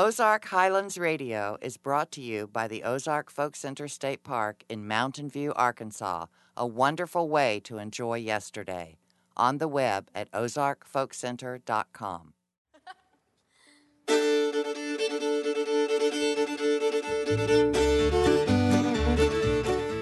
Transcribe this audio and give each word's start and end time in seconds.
Ozark 0.00 0.44
Highlands 0.44 0.96
Radio 0.96 1.58
is 1.60 1.76
brought 1.76 2.12
to 2.12 2.20
you 2.20 2.46
by 2.46 2.68
the 2.68 2.84
Ozark 2.84 3.32
Folk 3.32 3.56
Center 3.56 3.88
State 3.88 4.22
Park 4.22 4.62
in 4.68 4.86
Mountain 4.86 5.28
View, 5.28 5.52
Arkansas, 5.56 6.26
a 6.56 6.64
wonderful 6.64 7.28
way 7.28 7.58
to 7.64 7.78
enjoy 7.78 8.18
yesterday. 8.18 8.98
On 9.36 9.58
the 9.58 9.66
web 9.66 10.08
at 10.14 10.30
ozarkfolkcenter.com. 10.30 12.32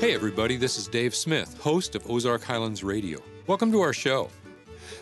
Hey, 0.02 0.14
everybody, 0.14 0.58
this 0.58 0.76
is 0.76 0.88
Dave 0.88 1.14
Smith, 1.14 1.58
host 1.58 1.94
of 1.94 2.10
Ozark 2.10 2.44
Highlands 2.44 2.84
Radio. 2.84 3.22
Welcome 3.46 3.72
to 3.72 3.80
our 3.80 3.94
show. 3.94 4.28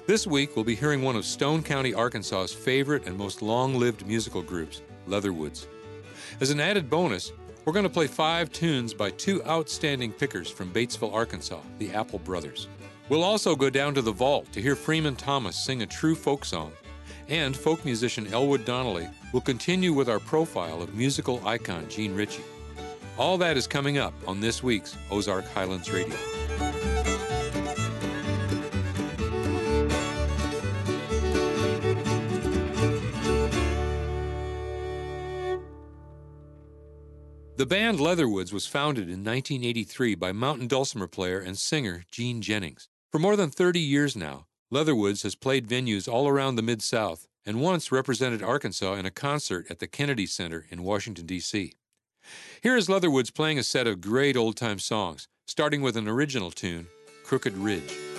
This 0.07 0.27
week, 0.27 0.55
we'll 0.55 0.67
be 0.67 0.75
hearing 0.75 1.01
one 1.01 1.17
of 1.17 1.25
Stone 1.25 1.63
County, 1.63 1.95
Arkansas's 1.95 2.53
favorite 2.53 3.07
and 3.07 3.17
most 3.17 3.41
long 3.41 3.77
lived 3.77 4.07
musical 4.07 4.43
groups, 4.43 4.83
Leatherwoods. 5.07 5.67
As 6.43 6.51
an 6.51 6.61
added 6.61 6.91
bonus, 6.91 7.33
we're 7.65 7.73
going 7.73 7.85
to 7.85 7.89
play 7.89 8.07
five 8.07 8.53
tunes 8.53 8.93
by 8.93 9.09
two 9.13 9.43
outstanding 9.45 10.13
pickers 10.13 10.51
from 10.51 10.71
Batesville, 10.71 11.15
Arkansas, 11.15 11.61
the 11.79 11.91
Apple 11.95 12.19
Brothers. 12.19 12.69
We'll 13.09 13.25
also 13.25 13.57
go 13.57 13.71
down 13.71 13.95
to 13.95 14.03
the 14.03 14.13
vault 14.13 14.53
to 14.53 14.61
hear 14.61 14.77
Freeman 14.77 15.17
Thomas 15.17 15.57
sing 15.57 15.81
a 15.81 15.87
true 15.87 16.15
folk 16.15 16.45
song. 16.45 16.73
And 17.29 17.57
folk 17.57 17.83
musician 17.87 18.27
Elwood 18.27 18.67
Donnelly 18.67 19.09
will 19.33 19.41
continue 19.41 19.95
with 19.95 20.11
our 20.11 20.21
profile 20.21 20.83
of 20.83 20.95
musical 20.95 21.41
icon 21.49 21.89
Jean 21.89 22.15
Ritchie. 22.15 22.45
All 23.17 23.39
that 23.39 23.57
is 23.57 23.67
coming 23.67 23.97
up 23.97 24.13
on 24.27 24.39
this 24.39 24.63
week's 24.63 24.99
Ozark 25.11 25.47
Highlands 25.55 25.91
Radio. 25.91 26.34
The 37.65 37.77
band 37.77 37.99
Leatherwoods 37.99 38.53
was 38.53 38.67
founded 38.67 39.05
in 39.05 39.25
1983 39.25 40.17
by 40.17 40.33
mountain 40.33 40.67
dulcimer 40.67 41.07
player 41.07 41.39
and 41.39 41.57
singer 41.57 42.05
Jean 42.11 42.43
Jennings. 42.43 42.91
For 43.11 43.19
more 43.19 43.37
than 43.37 43.49
30 43.49 43.81
years 43.81 44.15
now, 44.15 44.45
Leatherwoods 44.71 45.23
has 45.23 45.35
played 45.35 45.67
venues 45.67 46.07
all 46.07 46.29
around 46.29 46.57
the 46.57 46.63
Mid 46.63 46.83
South 46.83 47.27
and 47.47 47.63
once 47.63 47.91
represented 47.91 48.43
Arkansas 48.43 48.97
in 48.97 49.07
a 49.07 49.11
concert 49.11 49.67
at 49.71 49.79
the 49.79 49.87
Kennedy 49.87 50.27
Center 50.27 50.67
in 50.69 50.83
Washington, 50.83 51.25
D.C. 51.25 51.73
Here 52.63 52.77
is 52.77 52.91
Leatherwoods 52.91 53.31
playing 53.31 53.59
a 53.59 53.63
set 53.63 53.87
of 53.87 54.03
great 54.03 54.37
old 54.37 54.59
time 54.59 54.79
songs, 54.79 55.27
starting 55.47 55.81
with 55.81 55.97
an 55.97 56.07
original 56.07 56.51
tune, 56.51 56.89
Crooked 57.25 57.57
Ridge. 57.57 58.14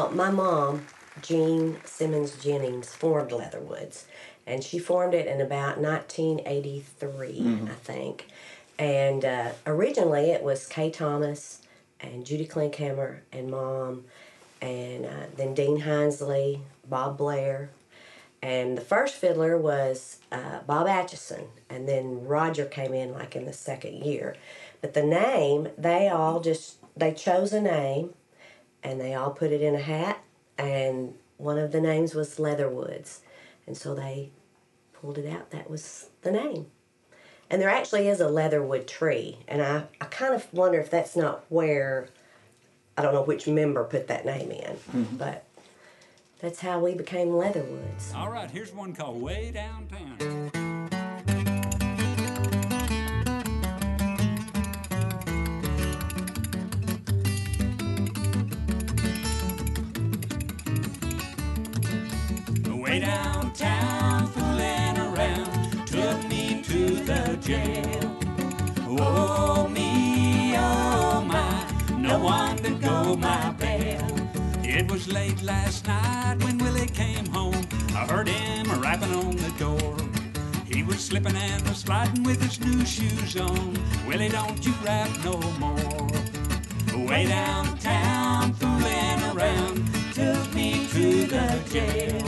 Well, 0.00 0.12
my 0.12 0.30
mom, 0.30 0.86
Jean 1.20 1.76
Simmons 1.84 2.42
Jennings, 2.42 2.88
formed 2.94 3.32
Leatherwoods, 3.32 4.06
and 4.46 4.64
she 4.64 4.78
formed 4.78 5.12
it 5.12 5.26
in 5.26 5.42
about 5.42 5.76
1983, 5.76 7.28
mm-hmm. 7.28 7.66
I 7.66 7.74
think. 7.74 8.26
And 8.78 9.26
uh, 9.26 9.50
originally 9.66 10.30
it 10.30 10.42
was 10.42 10.66
Kay 10.66 10.90
Thomas 10.90 11.60
and 12.00 12.24
Judy 12.24 12.46
Klinkhammer 12.46 13.18
and 13.30 13.50
mom, 13.50 14.04
and 14.62 15.04
uh, 15.04 15.26
then 15.36 15.52
Dean 15.52 15.82
Hinesley, 15.82 16.60
Bob 16.88 17.18
Blair, 17.18 17.68
and 18.40 18.78
the 18.78 18.82
first 18.82 19.16
fiddler 19.16 19.58
was 19.58 20.16
uh, 20.32 20.60
Bob 20.66 20.88
Atchison, 20.88 21.44
and 21.68 21.86
then 21.86 22.24
Roger 22.24 22.64
came 22.64 22.94
in 22.94 23.12
like 23.12 23.36
in 23.36 23.44
the 23.44 23.52
second 23.52 24.02
year. 24.02 24.34
But 24.80 24.94
the 24.94 25.02
name, 25.02 25.68
they 25.76 26.08
all 26.08 26.40
just 26.40 26.76
they 26.96 27.12
chose 27.12 27.52
a 27.52 27.60
name 27.60 28.14
and 28.82 29.00
they 29.00 29.14
all 29.14 29.30
put 29.30 29.52
it 29.52 29.62
in 29.62 29.74
a 29.74 29.80
hat 29.80 30.22
and 30.58 31.14
one 31.36 31.58
of 31.58 31.72
the 31.72 31.80
names 31.80 32.14
was 32.14 32.38
Leatherwoods. 32.38 33.20
And 33.66 33.76
so 33.76 33.94
they 33.94 34.30
pulled 34.92 35.16
it 35.16 35.30
out. 35.30 35.50
That 35.50 35.70
was 35.70 36.10
the 36.22 36.30
name. 36.30 36.66
And 37.48 37.60
there 37.60 37.70
actually 37.70 38.08
is 38.08 38.20
a 38.20 38.28
leatherwood 38.28 38.86
tree. 38.86 39.38
And 39.48 39.60
I, 39.62 39.84
I 40.00 40.04
kind 40.04 40.34
of 40.34 40.52
wonder 40.52 40.78
if 40.78 40.90
that's 40.90 41.16
not 41.16 41.44
where, 41.48 42.08
I 42.96 43.02
don't 43.02 43.14
know 43.14 43.22
which 43.22 43.48
member 43.48 43.82
put 43.84 44.06
that 44.06 44.24
name 44.24 44.50
in. 44.52 44.76
Mm-hmm. 44.76 45.16
But 45.16 45.44
that's 46.40 46.60
how 46.60 46.78
we 46.78 46.94
became 46.94 47.30
Leatherwoods. 47.30 48.12
All 48.14 48.30
right, 48.30 48.50
here's 48.50 48.72
one 48.72 48.92
called 48.92 49.20
Way 49.20 49.50
Downtown. 49.52 50.69
Late 75.12 75.42
last 75.42 75.86
night 75.86 76.36
when 76.44 76.58
Willie 76.58 76.86
came 76.86 77.26
home. 77.26 77.66
I 77.94 78.06
heard 78.06 78.28
him 78.28 78.66
rapping 78.80 79.14
on 79.14 79.36
the 79.36 79.52
door. 79.58 79.96
He 80.66 80.82
was 80.82 81.00
slipping 81.00 81.36
and 81.36 81.66
a 81.66 81.74
sliding 81.74 82.22
with 82.22 82.40
his 82.40 82.60
new 82.60 82.84
shoes 82.84 83.36
on. 83.36 83.76
Willie, 84.06 84.28
don't 84.28 84.64
you 84.64 84.72
rap 84.84 85.10
no 85.24 85.38
more. 85.58 86.06
Way 87.08 87.26
downtown, 87.26 88.52
fooling 88.54 89.20
around, 89.32 89.88
took 90.14 90.54
me 90.54 90.86
to 90.92 91.26
the 91.26 91.60
jail. 91.70 92.22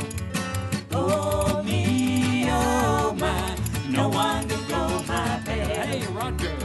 Oh 0.93 1.63
me, 1.63 2.47
oh 2.49 3.15
my, 3.19 3.57
no 3.89 4.09
one 4.09 4.49
to 4.49 4.57
go 4.69 5.03
my 5.07 5.41
bail. 5.45 5.69
Hey, 5.69 6.07
Roger. 6.13 6.62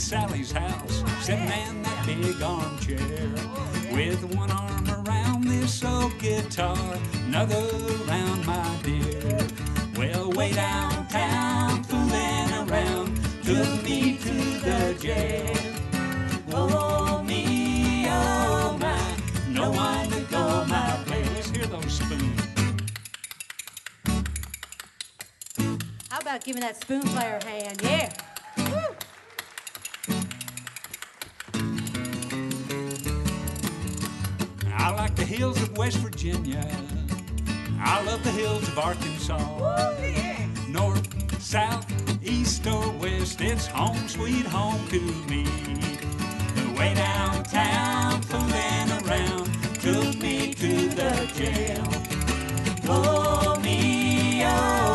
Sally's 0.00 0.50
house, 0.50 1.04
sitting 1.20 1.44
in 1.44 1.82
that 1.82 2.06
big 2.06 2.42
armchair, 2.42 2.98
with 3.92 4.24
one 4.34 4.50
arm 4.50 4.88
around 4.88 5.44
this 5.44 5.84
old 5.84 6.18
guitar, 6.18 6.98
another 7.26 7.62
around 8.08 8.44
my 8.46 8.76
dear. 8.82 9.38
Well, 9.96 10.32
way 10.32 10.52
downtown, 10.52 11.84
fooling 11.84 12.68
around, 12.68 13.20
took 13.44 13.84
me 13.84 14.16
to 14.16 14.32
the 14.64 14.96
jail. 14.98 15.56
Oh 16.50 17.22
me, 17.22 18.06
oh 18.08 18.76
my, 18.80 19.16
no 19.50 19.70
one 19.70 20.08
to 20.08 20.20
go 20.22 20.64
my. 20.64 21.04
Let's 21.08 21.50
hear 21.50 21.66
those 21.66 21.92
spoons. 21.92 22.40
How 26.08 26.18
about 26.18 26.42
giving 26.42 26.62
that 26.62 26.80
spoon 26.80 27.02
player 27.02 27.38
a 27.40 27.44
hand? 27.44 27.80
Yeah. 27.82 28.12
Like 35.10 35.28
the 35.28 35.34
hills 35.36 35.60
of 35.60 35.76
West 35.76 35.96
Virginia. 35.98 36.64
I 37.80 38.02
love 38.04 38.22
the 38.22 38.30
hills 38.30 38.68
of 38.68 38.78
Arkansas. 38.78 39.38
North, 40.68 41.42
south, 41.42 41.86
east, 42.22 42.64
or 42.66 42.90
west, 42.92 43.40
it's 43.40 43.66
home 43.66 44.06
sweet 44.06 44.46
home 44.46 44.86
to 44.88 45.00
me. 45.28 45.44
The 46.54 46.74
way 46.78 46.94
downtown, 46.94 48.22
fooling 48.22 48.90
around, 49.02 49.50
took 49.80 50.16
me 50.22 50.54
to 50.54 50.88
the 51.00 51.12
jail. 51.34 51.84
Oh 52.88 53.58
me, 53.64 54.44
oh 54.44 54.89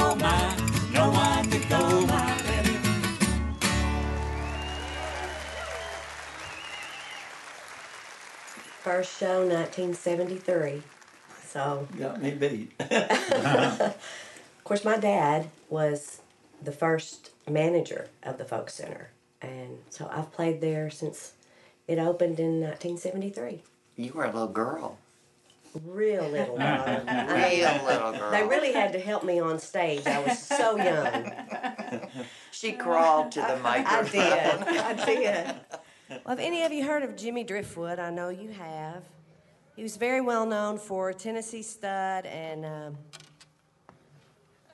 First 8.86 9.20
show, 9.20 9.40
1973. 9.40 10.84
So, 11.48 11.88
Got 11.98 12.22
me 12.22 12.30
beat. 12.30 12.72
of 12.80 13.98
course, 14.64 14.86
my 14.86 14.98
dad 15.00 15.50
was 15.70 16.22
the 16.62 16.72
first 16.72 17.32
manager 17.50 18.10
of 18.22 18.38
the 18.38 18.46
Folk 18.46 18.70
Center. 18.70 19.10
And 19.42 19.80
so 19.90 20.08
I've 20.14 20.32
played 20.32 20.62
there 20.62 20.92
since 20.92 21.34
it 21.88 21.98
opened 21.98 22.40
in 22.40 22.62
1973. 22.62 23.64
You 23.96 24.14
were 24.14 24.26
a 24.26 24.32
little 24.32 24.48
girl. 24.50 25.00
Real 25.84 26.30
little 26.30 26.56
girl. 26.56 26.64
I 27.08 27.26
mean, 27.28 27.60
Real 27.60 27.86
little 27.86 28.12
girl. 28.12 28.32
They 28.32 28.44
really 28.44 28.72
had 28.72 28.94
to 28.94 29.00
help 29.00 29.24
me 29.24 29.40
on 29.40 29.58
stage. 29.58 30.06
I 30.06 30.22
was 30.22 30.38
so 30.38 30.78
young. 30.78 32.12
She 32.52 32.74
crawled 32.74 33.32
to 33.32 33.42
the 33.42 33.58
microphone. 33.64 34.22
I 34.22 34.94
did. 34.94 35.00
I 35.00 35.06
did. 35.06 35.56
Well, 36.10 36.20
have 36.28 36.40
any 36.40 36.64
of 36.64 36.72
you 36.72 36.86
heard 36.86 37.04
of 37.04 37.16
Jimmy 37.16 37.44
Driftwood? 37.44 37.98
I 37.98 38.12
know 38.12 38.30
you 38.30 38.52
have. 38.52 39.04
He 39.76 39.84
was 39.84 39.98
very 39.98 40.22
well 40.22 40.46
known 40.46 40.78
for 40.78 41.12
Tennessee 41.14 41.64
Stud 41.64 42.26
and 42.26 42.66
um, 42.66 42.98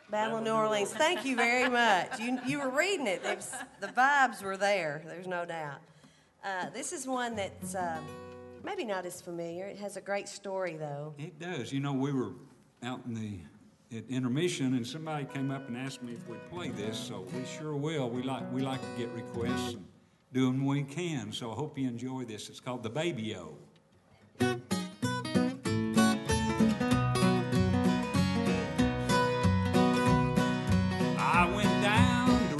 Battle 0.09 0.37
of 0.37 0.43
New 0.43 0.51
Orleans. 0.51 0.93
Thank 0.93 1.23
you 1.25 1.35
very 1.37 1.69
much. 1.69 2.19
You, 2.19 2.37
you 2.45 2.59
were 2.59 2.69
reading 2.69 3.07
it. 3.07 3.23
was, 3.23 3.51
the 3.79 3.87
vibes 3.87 4.43
were 4.43 4.57
there. 4.57 5.03
There's 5.05 5.27
no 5.27 5.45
doubt. 5.45 5.79
Uh, 6.43 6.69
this 6.71 6.91
is 6.91 7.07
one 7.07 7.35
that's 7.35 7.75
uh, 7.75 7.97
maybe 8.63 8.83
not 8.83 9.05
as 9.05 9.21
familiar. 9.21 9.67
It 9.67 9.77
has 9.77 9.95
a 9.95 10.01
great 10.01 10.27
story, 10.27 10.75
though. 10.75 11.13
It 11.17 11.39
does. 11.39 11.71
You 11.71 11.79
know, 11.79 11.93
we 11.93 12.11
were 12.11 12.33
out 12.83 13.01
in 13.05 13.13
the 13.13 13.39
at 13.97 14.07
intermission, 14.09 14.73
and 14.75 14.87
somebody 14.87 15.25
came 15.25 15.51
up 15.51 15.67
and 15.67 15.77
asked 15.77 16.01
me 16.01 16.13
if 16.13 16.27
we'd 16.27 16.49
play 16.49 16.69
this. 16.69 16.97
So 16.97 17.25
we 17.33 17.45
sure 17.45 17.75
will. 17.75 18.09
We 18.09 18.21
like 18.23 18.51
we 18.53 18.61
like 18.61 18.81
to 18.81 18.99
get 18.99 19.09
requests 19.09 19.73
and 19.73 19.85
do 20.33 20.49
what 20.51 20.75
we 20.75 20.83
can. 20.83 21.31
So 21.31 21.51
I 21.51 21.55
hope 21.55 21.77
you 21.77 21.87
enjoy 21.87 22.23
this. 22.25 22.49
It's 22.49 22.59
called 22.59 22.83
the 22.83 22.89
Baby 22.89 23.35
O. 23.35 23.57
I 31.19 31.49
went 31.53 31.69
down 31.81 32.49
to 32.49 32.55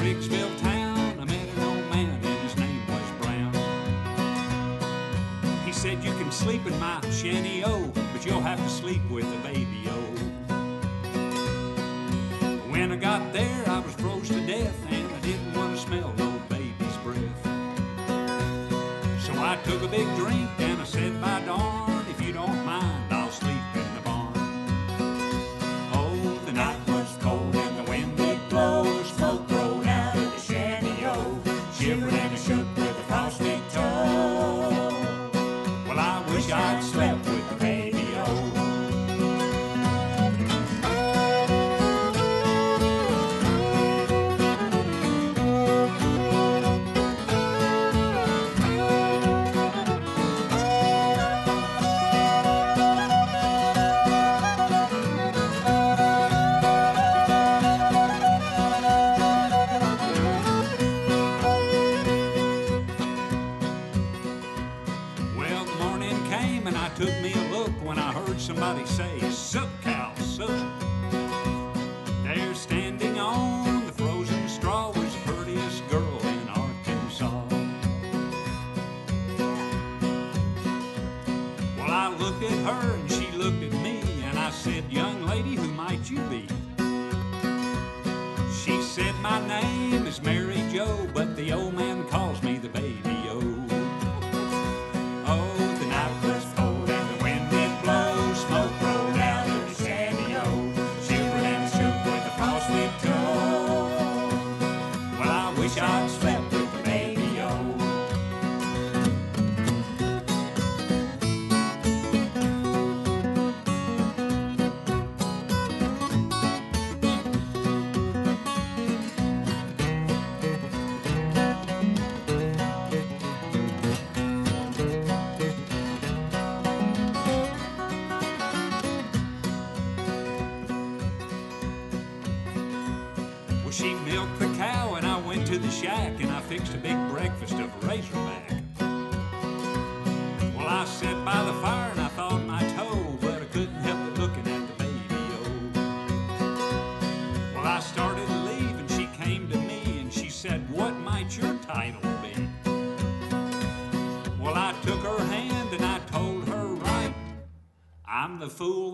town. 0.59 0.97
I 1.19 1.25
met 1.25 1.47
an 1.55 1.63
old 1.63 1.89
man, 1.89 2.09
and 2.09 2.39
his 2.39 2.57
name 2.57 2.81
was 2.87 3.11
Brown. 3.21 3.53
He 5.65 5.71
said, 5.71 6.03
You 6.03 6.11
can 6.13 6.31
sleep 6.31 6.65
in 6.65 6.77
my 6.79 6.99
shanty 7.09 7.63
O, 7.63 7.91
but 8.11 8.25
you'll 8.25 8.41
have 8.41 8.61
to 8.61 8.69
sleep 8.69 9.01
with 9.09 9.29
the 9.31 9.37
baby 9.47 9.60
big 19.91 20.07
drink 20.15 20.49
and 20.59 20.81
I 20.81 20.85
said, 20.85 21.19
By 21.21 21.41
darn, 21.41 21.70
somebody 68.71 68.85
say, 68.89 69.29
sup. 69.31 69.70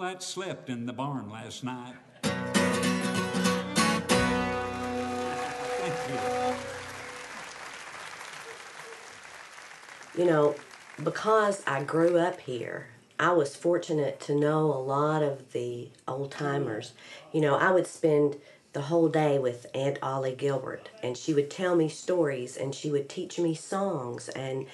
That 0.08 0.24
slept 0.24 0.70
in 0.70 0.86
the 0.86 0.94
barn 0.94 1.30
last 1.30 1.66
night. 1.66 1.96
You. 10.16 10.24
You 10.24 10.26
know, 10.30 10.56
because 11.04 11.62
I 11.68 11.84
grew 11.84 12.18
up 12.18 12.40
here, 12.40 12.88
I 13.20 13.34
was 13.34 13.58
fortunate 13.58 14.22
to 14.22 14.34
know 14.34 14.68
a 14.68 14.80
lot 14.80 15.24
of 15.24 15.52
the 15.52 15.90
old 16.08 16.32
timers. 16.32 16.94
You 17.34 17.42
know, 17.42 17.56
I 17.56 17.72
would 17.72 17.86
spend 17.86 18.38
the 18.72 18.84
whole 18.84 19.10
day 19.10 19.38
with 19.38 19.66
Aunt 19.74 20.00
Ollie 20.02 20.36
Gilbert, 20.36 20.90
and 21.04 21.18
she 21.18 21.34
would 21.34 21.52
tell 21.52 21.76
me 21.76 21.90
stories 21.90 22.56
and 22.56 22.74
she 22.74 22.90
would 22.90 23.10
teach 23.10 23.40
me 23.40 23.54
songs. 23.54 24.30
And, 24.30 24.68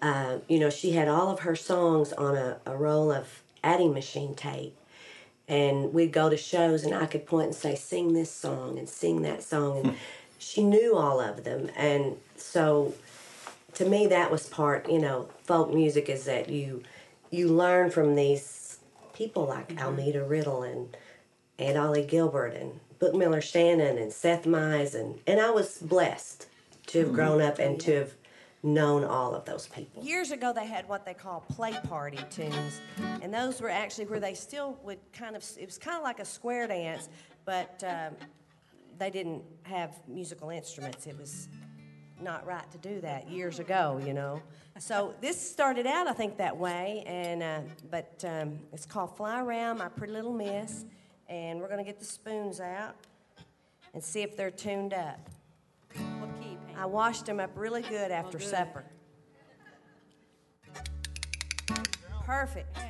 uh, 0.00 0.38
you 0.48 0.58
know, 0.58 0.70
she 0.70 0.92
had 0.92 1.06
all 1.06 1.28
of 1.30 1.40
her 1.40 1.56
songs 1.56 2.14
on 2.14 2.34
a, 2.34 2.60
a 2.64 2.74
roll 2.74 3.12
of 3.12 3.42
adding 3.62 3.92
machine 3.92 4.34
tape. 4.34 4.76
And 5.48 5.92
we'd 5.92 6.12
go 6.12 6.30
to 6.30 6.36
shows, 6.36 6.84
and 6.84 6.94
I 6.94 7.06
could 7.06 7.26
point 7.26 7.46
and 7.46 7.54
say, 7.54 7.74
Sing 7.74 8.12
this 8.12 8.30
song 8.30 8.78
and 8.78 8.88
sing 8.88 9.22
that 9.22 9.42
song. 9.42 9.78
And 9.78 9.86
hmm. 9.88 9.96
she 10.38 10.62
knew 10.62 10.96
all 10.96 11.20
of 11.20 11.44
them. 11.44 11.70
And 11.76 12.16
so 12.36 12.94
to 13.74 13.84
me 13.84 14.06
that 14.06 14.30
was 14.30 14.48
part 14.48 14.88
you 14.88 14.98
know 14.98 15.28
folk 15.44 15.72
music 15.72 16.08
is 16.08 16.24
that 16.24 16.48
you 16.48 16.82
you 17.30 17.48
learn 17.48 17.90
from 17.90 18.14
these 18.14 18.78
people 19.14 19.46
like 19.46 19.68
mm-hmm. 19.68 19.84
almeda 19.84 20.24
riddle 20.24 20.62
and 20.62 20.96
and 21.58 21.78
ollie 21.78 22.04
gilbert 22.04 22.54
and 22.54 22.80
book 22.98 23.14
miller 23.14 23.40
shannon 23.40 23.98
and 23.98 24.12
seth 24.12 24.44
mize 24.44 24.94
and 24.94 25.18
and 25.26 25.40
i 25.40 25.50
was 25.50 25.78
blessed 25.78 26.46
to 26.86 26.98
have 27.00 27.08
hmm. 27.08 27.14
grown 27.14 27.40
up 27.40 27.58
and 27.58 27.80
to 27.80 27.94
have 27.94 28.19
known 28.62 29.04
all 29.04 29.34
of 29.34 29.44
those 29.44 29.66
people 29.68 30.04
Years 30.04 30.32
ago, 30.32 30.52
they 30.52 30.66
had 30.66 30.86
what 30.88 31.06
they 31.06 31.14
call 31.14 31.40
play 31.40 31.72
party 31.88 32.18
tunes, 32.28 32.80
and 33.22 33.32
those 33.32 33.60
were 33.60 33.70
actually 33.70 34.04
where 34.06 34.20
they 34.20 34.34
still 34.34 34.78
would 34.84 34.98
kind 35.12 35.34
of, 35.34 35.44
it 35.58 35.64
was 35.64 35.78
kind 35.78 35.96
of 35.96 36.02
like 36.02 36.20
a 36.20 36.24
square 36.24 36.66
dance, 36.66 37.08
but 37.44 37.82
um, 37.86 38.14
they 38.98 39.10
didn't 39.10 39.42
have 39.62 39.96
musical 40.06 40.50
instruments. 40.50 41.06
It 41.06 41.18
was 41.18 41.48
not 42.20 42.46
right 42.46 42.70
to 42.70 42.78
do 42.78 43.00
that 43.00 43.30
years 43.30 43.58
ago, 43.58 44.00
you 44.04 44.12
know. 44.12 44.42
So 44.78 45.14
this 45.20 45.40
started 45.40 45.86
out, 45.86 46.06
I 46.06 46.12
think, 46.12 46.36
that 46.36 46.56
way, 46.56 47.02
and 47.06 47.42
uh, 47.42 47.60
but 47.90 48.24
um, 48.26 48.58
it's 48.72 48.86
called 48.86 49.16
"Fly 49.16 49.40
Around 49.40 49.78
My 49.78 49.88
Pretty 49.88 50.12
Little 50.12 50.32
Miss," 50.32 50.84
and 51.28 51.60
we're 51.60 51.68
gonna 51.68 51.84
get 51.84 51.98
the 51.98 52.04
spoons 52.04 52.60
out 52.60 52.94
and 53.94 54.02
see 54.02 54.22
if 54.22 54.36
they're 54.36 54.50
tuned 54.50 54.94
up. 54.94 55.28
What 56.80 56.86
key, 56.86 56.86
Pam? 56.86 56.86
I 56.86 56.86
washed 56.86 57.26
them 57.26 57.40
up 57.40 57.50
really 57.54 57.82
good 57.82 58.10
after 58.10 58.38
good. 58.38 58.46
supper. 58.46 58.84
Perfect. 62.24 62.76
Yeah. 62.76 62.86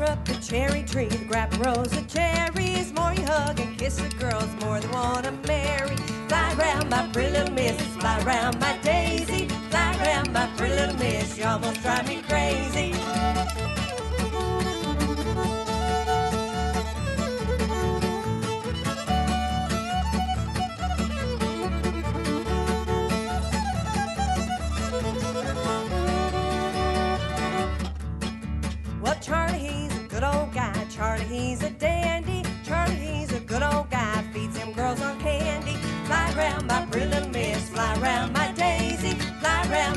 Up 0.00 0.24
the 0.24 0.34
cherry 0.42 0.82
tree, 0.82 1.06
the 1.06 1.24
grab 1.26 1.52
a 1.54 1.58
rose 1.58 1.92
of 1.96 2.08
cherries. 2.08 2.59
Hug 3.30 3.60
and 3.60 3.78
kiss 3.78 3.96
the 3.96 4.08
girls, 4.18 4.50
more 4.60 4.80
than 4.80 4.90
wanna 4.90 5.30
marry. 5.46 5.94
Fly 6.28 6.52
round 6.58 6.90
my 6.90 7.06
pretty 7.12 7.30
little 7.30 7.54
miss, 7.54 7.80
fly 7.98 8.20
round 8.24 8.58
my 8.58 8.76
daisy. 8.82 9.46
Fly 9.70 9.96
round 10.04 10.32
my 10.32 10.48
pretty 10.56 10.74
little 10.74 10.96
miss, 10.96 11.38
you 11.38 11.44
almost 11.44 11.80
drive 11.80 12.08
me 12.08 12.22
crazy. 12.28 12.99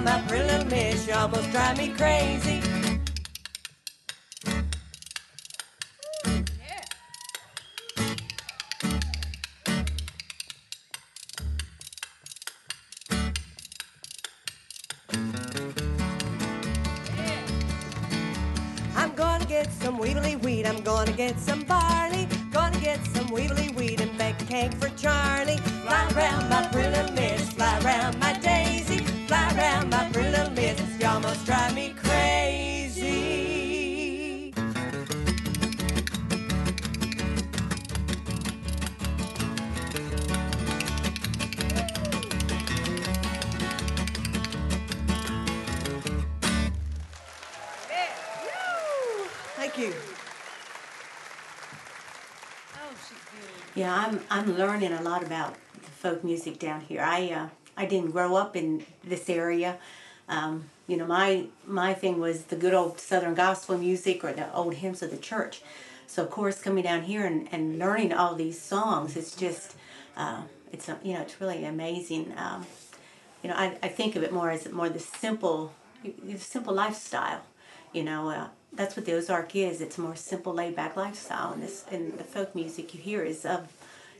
My 0.03 0.22
pretty 0.27 0.65
miss. 0.65 1.07
You 1.07 1.13
almost 1.13 1.50
drive 1.51 1.77
me 1.77 1.89
crazy. 1.89 2.82
Folk 56.03 56.24
music 56.24 56.60
down 56.60 56.81
here. 56.81 57.01
I 57.01 57.29
uh, 57.31 57.48
I 57.77 57.86
didn't 57.86 58.12
grow 58.12 58.36
up 58.36 58.55
in 58.55 58.86
this 59.03 59.29
area. 59.29 59.77
Um, 60.27 60.69
you 60.88 60.98
know, 60.98 61.07
my 61.07 61.45
my 61.65 61.93
thing 61.93 62.19
was 62.19 62.38
the 62.51 62.57
good 62.57 62.74
old 62.74 63.00
Southern 63.00 63.36
gospel 63.45 63.77
music 63.77 64.24
or 64.24 64.33
the 64.33 64.53
old 64.53 64.74
hymns 64.75 65.01
of 65.01 65.10
the 65.10 65.17
church. 65.31 65.62
So 66.05 66.22
of 66.24 66.29
course, 66.29 66.62
coming 66.62 66.83
down 66.83 67.03
here 67.03 67.25
and, 67.25 67.48
and 67.51 67.79
learning 67.79 68.12
all 68.13 68.36
these 68.36 68.60
songs, 68.62 69.15
it's 69.15 69.36
just 69.36 69.75
uh, 70.17 70.41
it's 70.74 70.89
uh, 70.89 70.98
you 71.03 71.13
know 71.13 71.22
it's 71.22 71.39
really 71.39 71.63
amazing. 71.63 72.33
Um, 72.38 72.65
you 73.41 73.50
know, 73.50 73.55
I, 73.55 73.77
I 73.81 73.88
think 73.88 74.15
of 74.17 74.24
it 74.24 74.31
more 74.31 74.51
as 74.51 74.69
more 74.72 74.89
the 74.89 75.00
simple, 75.00 75.74
the 76.03 76.38
simple 76.38 76.74
lifestyle. 76.74 77.41
You 77.93 78.03
know, 78.03 78.29
uh, 78.29 78.48
that's 78.74 78.95
what 78.95 79.05
the 79.05 79.13
Ozark 79.13 79.55
is. 79.55 79.81
It's 79.81 79.98
more 79.98 80.15
simple, 80.15 80.53
laid 80.53 80.75
back 80.75 80.95
lifestyle, 80.98 81.53
and 81.53 81.63
this 81.63 81.86
and 81.91 82.17
the 82.17 82.24
folk 82.24 82.55
music 82.55 82.93
you 82.93 83.00
hear 83.01 83.24
is 83.24 83.45
of, 83.45 83.62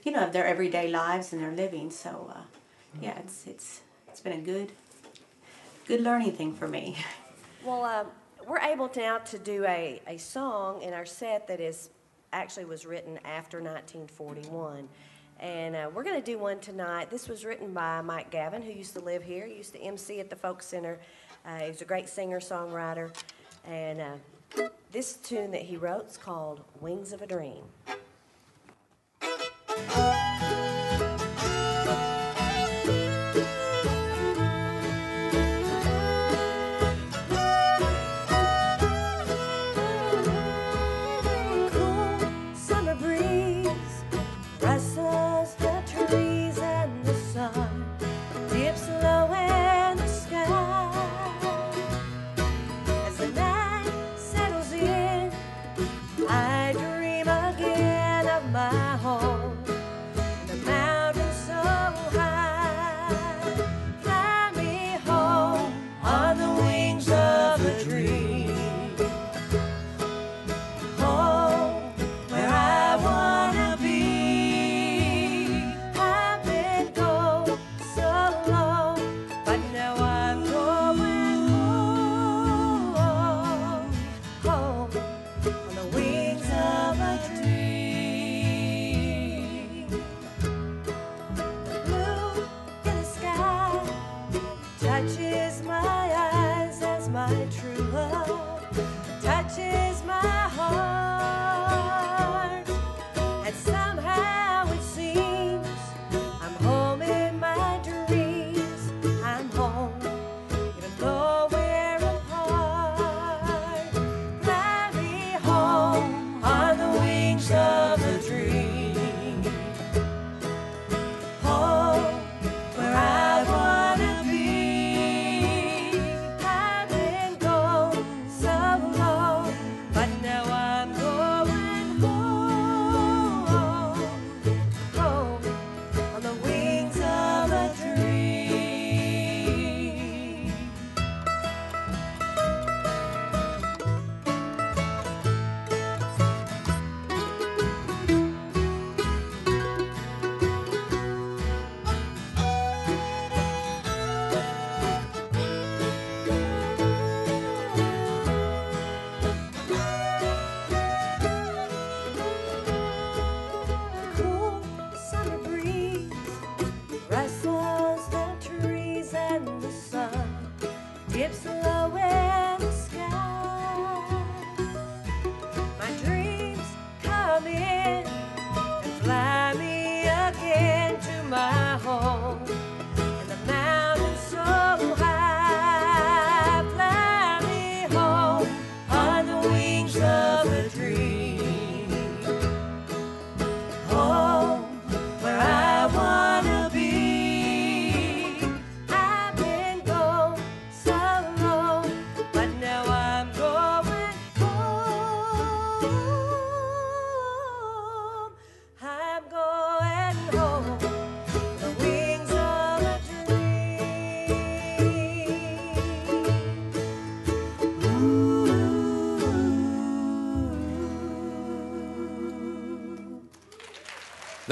you 0.04 0.12
know, 0.12 0.24
of 0.26 0.34
their 0.34 0.46
everyday 0.46 0.90
lives 0.90 1.34
and 1.34 1.42
their 1.42 1.52
living. 1.52 1.90
So, 1.92 2.32
uh, 2.34 2.42
yeah, 3.02 3.18
it's 3.20 3.48
it's 3.48 3.82
it's 4.08 4.22
been 4.22 4.34
a 4.34 4.42
good, 4.42 4.72
good 5.88 6.02
learning 6.02 6.34
thing 6.34 6.54
for 6.54 6.68
me. 6.68 6.98
Well, 7.66 7.86
uh, 7.86 8.04
we're 8.46 8.60
able 8.60 8.92
now 8.94 9.20
to 9.20 9.40
do 9.40 9.64
a, 9.64 10.02
a 10.06 10.18
song 10.18 10.82
in 10.82 10.94
our 10.94 11.06
set 11.06 11.48
that 11.48 11.62
is 11.62 11.92
actually 12.34 12.66
was 12.66 12.86
written 12.86 13.18
after 13.24 13.62
1941. 13.62 14.90
And 15.40 15.78
uh, 15.78 15.90
we're 15.94 16.04
going 16.04 16.22
to 16.22 16.26
do 16.26 16.38
one 16.38 16.60
tonight. 16.60 17.10
This 17.10 17.30
was 17.30 17.46
written 17.46 17.74
by 17.74 18.02
Mike 18.02 18.32
Gavin, 18.32 18.62
who 18.62 18.74
used 18.74 18.94
to 18.96 19.00
live 19.00 19.24
here, 19.24 19.48
He 19.48 19.56
used 19.56 19.72
to 19.76 19.80
MC 19.80 20.20
at 20.20 20.30
the 20.30 20.36
Folk 20.36 20.62
Center. 20.62 21.00
Uh, 21.46 21.60
he 21.60 21.70
was 21.70 21.82
a 21.82 21.86
great 21.86 22.10
singer 22.10 22.42
songwriter. 22.42 23.16
And 23.66 24.02
uh, 24.02 24.68
this 24.92 25.14
tune 25.14 25.52
that 25.52 25.62
he 25.62 25.78
wrote 25.78 26.10
is 26.10 26.18
called 26.18 26.66
Wings 26.82 27.14
of 27.14 27.22
a 27.22 27.28
Dream. 27.28 27.64
Summer 29.76 30.13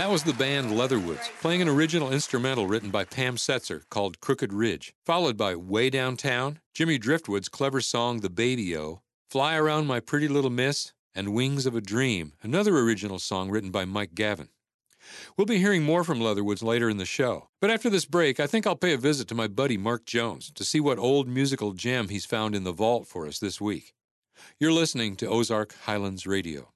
That 0.01 0.09
was 0.09 0.23
the 0.23 0.33
band 0.33 0.75
Leatherwoods, 0.75 1.29
playing 1.41 1.61
an 1.61 1.69
original 1.69 2.11
instrumental 2.11 2.65
written 2.65 2.89
by 2.89 3.05
Pam 3.05 3.35
Setzer 3.35 3.83
called 3.91 4.19
Crooked 4.19 4.51
Ridge, 4.51 4.95
followed 5.05 5.37
by 5.37 5.55
Way 5.55 5.91
Downtown, 5.91 6.59
Jimmy 6.73 6.97
Driftwood's 6.97 7.49
clever 7.49 7.81
song 7.81 8.21
The 8.21 8.29
Baby 8.31 8.75
O, 8.75 9.03
Fly 9.29 9.55
Around 9.55 9.85
My 9.85 9.99
Pretty 9.99 10.27
Little 10.27 10.49
Miss, 10.49 10.91
and 11.13 11.35
Wings 11.35 11.67
of 11.67 11.75
a 11.75 11.81
Dream, 11.81 12.33
another 12.41 12.79
original 12.79 13.19
song 13.19 13.51
written 13.51 13.69
by 13.69 13.85
Mike 13.85 14.15
Gavin. 14.15 14.49
We'll 15.37 15.45
be 15.45 15.59
hearing 15.59 15.83
more 15.83 16.03
from 16.03 16.19
Leatherwoods 16.19 16.63
later 16.63 16.89
in 16.89 16.97
the 16.97 17.05
show. 17.05 17.49
But 17.59 17.69
after 17.69 17.87
this 17.87 18.05
break, 18.05 18.39
I 18.39 18.47
think 18.47 18.65
I'll 18.65 18.75
pay 18.75 18.93
a 18.93 18.97
visit 18.97 19.27
to 19.27 19.35
my 19.35 19.47
buddy 19.47 19.77
Mark 19.77 20.07
Jones 20.07 20.49
to 20.55 20.63
see 20.63 20.79
what 20.79 20.97
old 20.97 21.27
musical 21.27 21.73
gem 21.73 22.09
he's 22.09 22.25
found 22.25 22.55
in 22.55 22.63
the 22.63 22.71
vault 22.71 23.05
for 23.05 23.27
us 23.27 23.37
this 23.37 23.61
week. 23.61 23.93
You're 24.59 24.73
listening 24.73 25.15
to 25.17 25.27
Ozark 25.27 25.75
Highlands 25.83 26.25
Radio. 26.25 26.73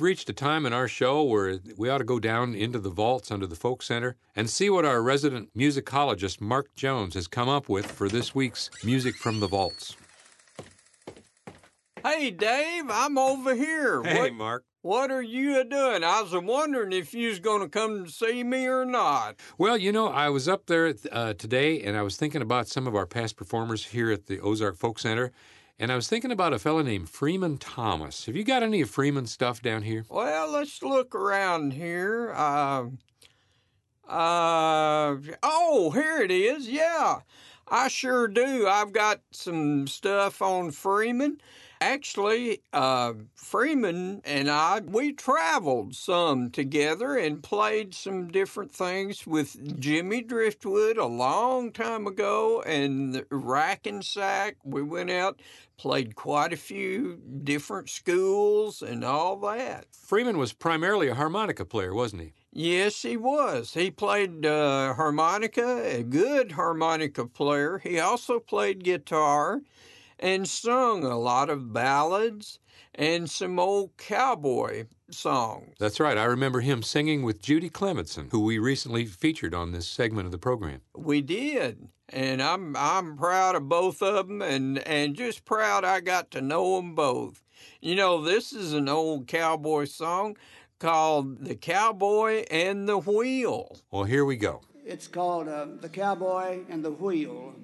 We've 0.00 0.06
reached 0.06 0.30
a 0.30 0.32
time 0.32 0.64
in 0.64 0.72
our 0.72 0.88
show 0.88 1.22
where 1.22 1.58
we 1.76 1.90
ought 1.90 1.98
to 1.98 2.04
go 2.04 2.18
down 2.18 2.54
into 2.54 2.78
the 2.78 2.88
vaults 2.88 3.30
under 3.30 3.46
the 3.46 3.54
Folk 3.54 3.82
Center 3.82 4.16
and 4.34 4.48
see 4.48 4.70
what 4.70 4.86
our 4.86 5.02
resident 5.02 5.50
musicologist 5.54 6.40
Mark 6.40 6.74
Jones 6.74 7.12
has 7.14 7.28
come 7.28 7.50
up 7.50 7.68
with 7.68 7.84
for 7.84 8.08
this 8.08 8.34
week's 8.34 8.70
Music 8.82 9.14
from 9.14 9.40
the 9.40 9.46
Vaults. 9.46 9.96
Hey, 12.02 12.30
Dave, 12.30 12.84
I'm 12.88 13.18
over 13.18 13.54
here. 13.54 14.00
what, 14.00 14.32
Mark. 14.32 14.64
what 14.80 15.10
are 15.10 15.20
you 15.20 15.60
a 15.60 15.64
doing? 15.64 16.02
I 16.02 16.22
was 16.22 16.32
wondering 16.34 16.92
if 16.92 17.12
you 17.12 17.28
was 17.28 17.38
going 17.38 17.60
to 17.60 17.68
come 17.68 18.06
to 18.06 18.10
see 18.10 18.42
me 18.42 18.66
or 18.66 18.86
not. 18.86 19.38
Well, 19.58 19.76
you 19.76 19.92
know, 19.92 20.08
I 20.08 20.30
was 20.30 20.48
up 20.48 20.64
there 20.64 20.94
uh, 21.12 21.34
today 21.34 21.82
and 21.82 21.94
I 21.94 22.00
was 22.00 22.16
thinking 22.16 22.40
about 22.40 22.68
some 22.68 22.86
of 22.86 22.94
our 22.96 23.06
past 23.06 23.36
performers 23.36 23.84
here 23.84 24.10
at 24.10 24.28
the 24.28 24.40
Ozark 24.40 24.78
Folk 24.78 24.98
Center, 24.98 25.30
and 25.80 25.90
I 25.90 25.96
was 25.96 26.08
thinking 26.08 26.30
about 26.30 26.52
a 26.52 26.58
fellow 26.58 26.82
named 26.82 27.08
Freeman 27.08 27.56
Thomas. 27.56 28.26
Have 28.26 28.36
you 28.36 28.44
got 28.44 28.62
any 28.62 28.82
of 28.82 28.90
Freeman's 28.90 29.32
stuff 29.32 29.62
down 29.62 29.82
here? 29.82 30.04
Well, 30.10 30.52
let's 30.52 30.82
look 30.82 31.14
around 31.14 31.72
here. 31.72 32.34
Uh, 32.36 32.88
uh, 34.06 35.16
oh, 35.42 35.90
here 35.94 36.20
it 36.20 36.30
is. 36.30 36.68
Yeah, 36.68 37.20
I 37.66 37.88
sure 37.88 38.28
do. 38.28 38.68
I've 38.68 38.92
got 38.92 39.22
some 39.30 39.86
stuff 39.86 40.42
on 40.42 40.70
Freeman. 40.70 41.40
Actually, 41.82 42.60
uh, 42.74 43.14
Freeman 43.34 44.20
and 44.26 44.50
I, 44.50 44.80
we 44.80 45.14
traveled 45.14 45.94
some 45.94 46.50
together 46.50 47.16
and 47.16 47.42
played 47.42 47.94
some 47.94 48.28
different 48.28 48.70
things 48.70 49.26
with 49.26 49.80
Jimmy 49.80 50.20
Driftwood 50.20 50.98
a 50.98 51.06
long 51.06 51.72
time 51.72 52.06
ago 52.06 52.60
and 52.66 53.24
Rackensack. 53.30 54.56
We 54.62 54.82
went 54.82 55.10
out, 55.10 55.40
played 55.80 56.14
quite 56.14 56.52
a 56.52 56.58
few 56.58 57.18
different 57.42 57.88
schools 57.88 58.82
and 58.82 59.02
all 59.02 59.34
that. 59.36 59.86
Freeman 59.90 60.36
was 60.36 60.52
primarily 60.52 61.08
a 61.08 61.14
harmonica 61.14 61.64
player, 61.64 61.94
wasn't 61.94 62.20
he? 62.20 62.34
Yes, 62.52 63.00
he 63.00 63.16
was. 63.16 63.72
He 63.72 63.90
played 63.90 64.44
uh, 64.44 64.92
harmonica, 64.92 65.82
a 65.86 66.02
good 66.02 66.52
harmonica 66.52 67.24
player. 67.24 67.78
He 67.78 67.98
also 67.98 68.38
played 68.38 68.84
guitar 68.84 69.62
and 70.18 70.46
sung 70.46 71.02
a 71.02 71.18
lot 71.18 71.48
of 71.48 71.72
ballads 71.72 72.58
and 72.94 73.30
some 73.30 73.58
old 73.58 73.96
cowboy 73.96 74.84
songs. 75.10 75.76
That's 75.78 75.98
right. 75.98 76.18
I 76.18 76.24
remember 76.24 76.60
him 76.60 76.82
singing 76.82 77.22
with 77.22 77.40
Judy 77.40 77.70
Clementson, 77.70 78.30
who 78.32 78.40
we 78.40 78.58
recently 78.58 79.06
featured 79.06 79.54
on 79.54 79.72
this 79.72 79.88
segment 79.88 80.26
of 80.26 80.32
the 80.32 80.36
program. 80.36 80.82
We 80.94 81.22
did. 81.22 81.88
And 82.10 82.42
I'm 82.42 82.76
I'm 82.76 83.16
proud 83.16 83.54
of 83.54 83.68
both 83.68 84.02
of 84.02 84.28
them 84.28 84.42
and 84.42 84.78
and 84.80 85.14
just 85.14 85.44
proud 85.44 85.84
I 85.84 86.00
got 86.00 86.30
to 86.32 86.40
know 86.40 86.76
them 86.76 86.94
both. 86.94 87.42
You 87.80 87.94
know, 87.94 88.22
this 88.22 88.52
is 88.52 88.72
an 88.72 88.88
old 88.88 89.26
cowboy 89.26 89.84
song 89.84 90.36
called 90.78 91.44
The 91.44 91.54
Cowboy 91.54 92.44
and 92.50 92.88
the 92.88 92.98
Wheel. 92.98 93.78
Well, 93.90 94.04
here 94.04 94.24
we 94.24 94.36
go. 94.36 94.62
It's 94.84 95.06
called 95.06 95.48
uh, 95.48 95.66
The 95.80 95.88
Cowboy 95.88 96.60
and 96.68 96.84
the 96.84 96.90
Wheel. 96.90 97.54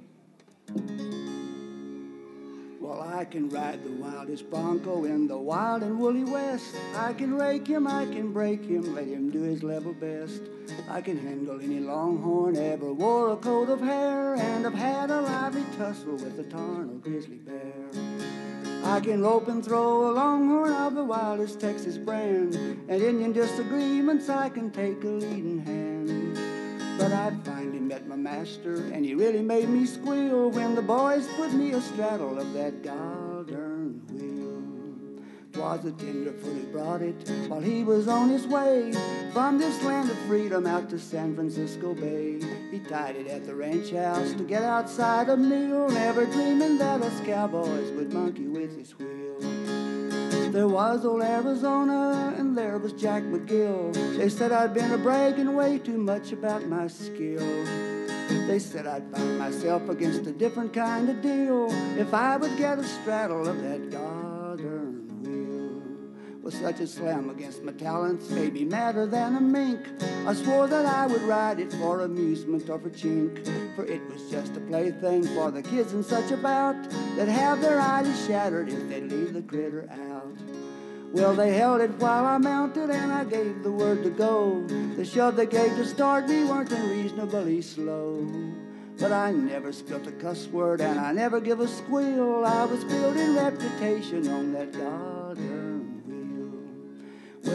Well, 2.87 3.03
I 3.03 3.25
can 3.25 3.49
ride 3.49 3.83
the 3.83 3.90
wildest 3.90 4.49
bronco 4.49 5.07
in 5.07 5.27
the 5.27 5.37
wild 5.37 5.83
and 5.83 5.99
woolly 5.99 6.22
west. 6.22 6.77
I 6.94 7.14
can 7.14 7.35
rake 7.35 7.66
him, 7.66 7.88
I 7.88 8.05
can 8.05 8.33
break 8.33 8.62
him, 8.62 8.94
let 8.94 9.09
him 9.09 9.29
do 9.29 9.42
his 9.42 9.64
level 9.64 9.92
best. 9.92 10.42
I 10.88 11.01
can 11.01 11.18
handle 11.18 11.61
any 11.61 11.81
longhorn 11.81 12.57
ever 12.57 12.92
wore 12.92 13.33
a 13.33 13.37
coat 13.38 13.70
of 13.70 13.81
hair, 13.81 14.37
and 14.37 14.64
have 14.64 14.75
had 14.75 15.11
a 15.11 15.20
lively 15.20 15.64
tussle 15.77 16.12
with 16.12 16.38
a 16.38 16.44
tarn 16.44 16.90
or 16.90 16.99
grizzly 16.99 17.38
bear. 17.38 17.75
I 18.85 19.01
can 19.01 19.20
rope 19.20 19.49
and 19.49 19.64
throw 19.64 20.09
a 20.09 20.12
longhorn 20.12 20.72
of 20.72 20.94
the 20.94 21.03
wildest 21.03 21.59
Texas 21.59 21.99
brand, 21.99 22.55
and 22.55 23.03
Indian 23.03 23.33
disagreements 23.33 24.29
I 24.29 24.49
can 24.49 24.70
take 24.70 25.03
a 25.03 25.09
leading 25.09 25.59
hand. 25.59 26.26
But 26.99 27.13
I 27.13 27.31
finally 27.45 27.79
met 27.79 28.09
my 28.09 28.17
master, 28.17 28.77
and 28.93 29.05
he 29.05 29.15
really 29.15 29.43
made 29.43 29.69
me 29.69 29.85
squeal 29.85 30.51
when 30.51 30.75
the 30.75 30.83
boys 30.83 31.27
put 31.37 31.53
me 31.53 31.73
astraddle 31.73 32.39
of 32.39 32.53
that 32.55 32.83
goddamn 32.83 34.03
wheel. 34.11 35.23
Twas 35.53 35.85
a 35.85 35.93
tenderfoot 35.93 36.57
who 36.57 36.73
brought 36.73 37.03
it 37.03 37.29
while 37.49 37.61
he 37.61 37.85
was 37.85 38.09
on 38.09 38.31
his 38.31 38.47
way 38.47 38.93
from 39.33 39.59
this 39.59 39.83
land 39.83 40.11
of 40.11 40.19
freedom 40.21 40.67
out 40.67 40.89
to 40.91 40.99
San 40.99 41.35
Francisco 41.35 41.95
Bay. 41.95 42.41
He 42.71 42.79
tied 42.81 43.17
it 43.17 43.27
at 43.27 43.47
the 43.47 43.55
ranch 43.55 43.91
house 43.91 44.33
to 44.33 44.45
get 44.45 44.63
outside 44.63 45.29
a 45.29 45.37
meal, 45.37 45.89
never 45.91 46.25
dreaming 46.27 46.79
that 46.79 47.03
us 47.03 47.21
cowboys 47.21 47.91
would 47.93 48.13
monkey 48.13 48.49
with 48.49 48.77
his 48.77 48.99
wheel. 48.99 49.26
There 50.57 50.69
was 50.69 51.05
old 51.05 51.21
Arizona, 51.21 52.35
and 52.38 52.57
there 52.57 52.79
was 52.79 52.95
Jack 52.95 53.23
McGill. 53.25 53.92
They 54.16 54.31
said 54.31 54.53
I'd 54.53 54.73
been 54.73 54.90
a 54.90 54.97
bragging 54.97 55.55
way 55.55 55.79
too 55.79 55.99
much 55.99 56.33
about 56.33 56.66
my 56.66 56.87
skill. 56.87 57.45
They 58.49 58.59
said 58.59 58.87
I'd 58.87 59.07
find 59.14 59.38
myself 59.38 59.87
against 59.90 60.27
a 60.27 60.33
different 60.33 60.73
kind 60.73 61.11
of 61.11 61.21
deal 61.21 61.66
if 61.99 62.14
I 62.14 62.38
would 62.38 62.57
get 62.57 62.79
a 62.79 62.85
straddle 62.85 63.47
of 63.47 63.61
that 63.61 63.90
goddamn 63.90 64.26
With 66.47 66.63
such 66.63 66.79
a 66.79 66.87
slam 66.87 67.29
against 67.29 67.65
my 67.65 67.73
talents, 67.73 68.31
made 68.31 68.53
me 68.53 68.65
madder 68.65 69.05
than 69.05 69.35
a 69.35 69.41
mink. 69.41 69.81
I 70.29 70.33
swore 70.33 70.69
that 70.69 70.87
I 70.87 71.05
would 71.09 71.23
ride 71.23 71.59
it 71.59 71.73
for 71.73 72.03
amusement 72.03 72.71
or 72.71 72.79
for 72.79 72.89
chink, 72.89 73.45
for 73.75 73.85
it 73.85 74.01
was 74.09 74.31
just 74.31 74.57
a 74.57 74.61
plaything 74.61 75.25
for 75.35 75.51
the 75.51 75.61
kids 75.61 75.93
in 75.93 76.05
such 76.05 76.31
a 76.31 76.37
bout 76.37 76.77
that 77.17 77.27
have 77.27 77.61
their 77.61 77.81
eyes 77.81 78.27
shattered 78.29 78.69
if 78.69 78.89
they 78.89 79.01
leave 79.01 79.33
the 79.33 79.43
critter 79.43 79.89
out. 79.91 80.37
Well, 81.13 81.35
they 81.35 81.53
held 81.53 81.81
it 81.81 81.91
while 81.99 82.25
I 82.25 82.39
mounted 82.39 82.91
and 82.91 83.13
I 83.13 83.25
gave 83.25 83.65
the 83.65 83.73
word 83.73 84.05
to 84.05 84.11
go. 84.11 84.65
The 84.95 85.05
shove 85.05 85.35
they 85.35 85.47
gave 85.47 85.75
to 85.75 85.85
start 85.85 86.29
me 86.29 86.45
weren't 86.45 86.71
unreasonably 86.71 87.61
slow. 87.61 88.25
But 89.01 89.11
I 89.11 89.33
never 89.33 89.73
spilt 89.73 90.07
a 90.07 90.13
cuss 90.13 90.47
word 90.47 90.81
and 90.81 91.01
I 91.01 91.11
never 91.11 91.41
give 91.41 91.59
a 91.59 91.67
squeal. 91.67 92.45
I 92.45 92.67
was 92.67 92.85
building 92.85 93.35
reputation 93.35 94.29
on 94.29 94.53
that 94.53 94.73
wheel. 94.77 95.16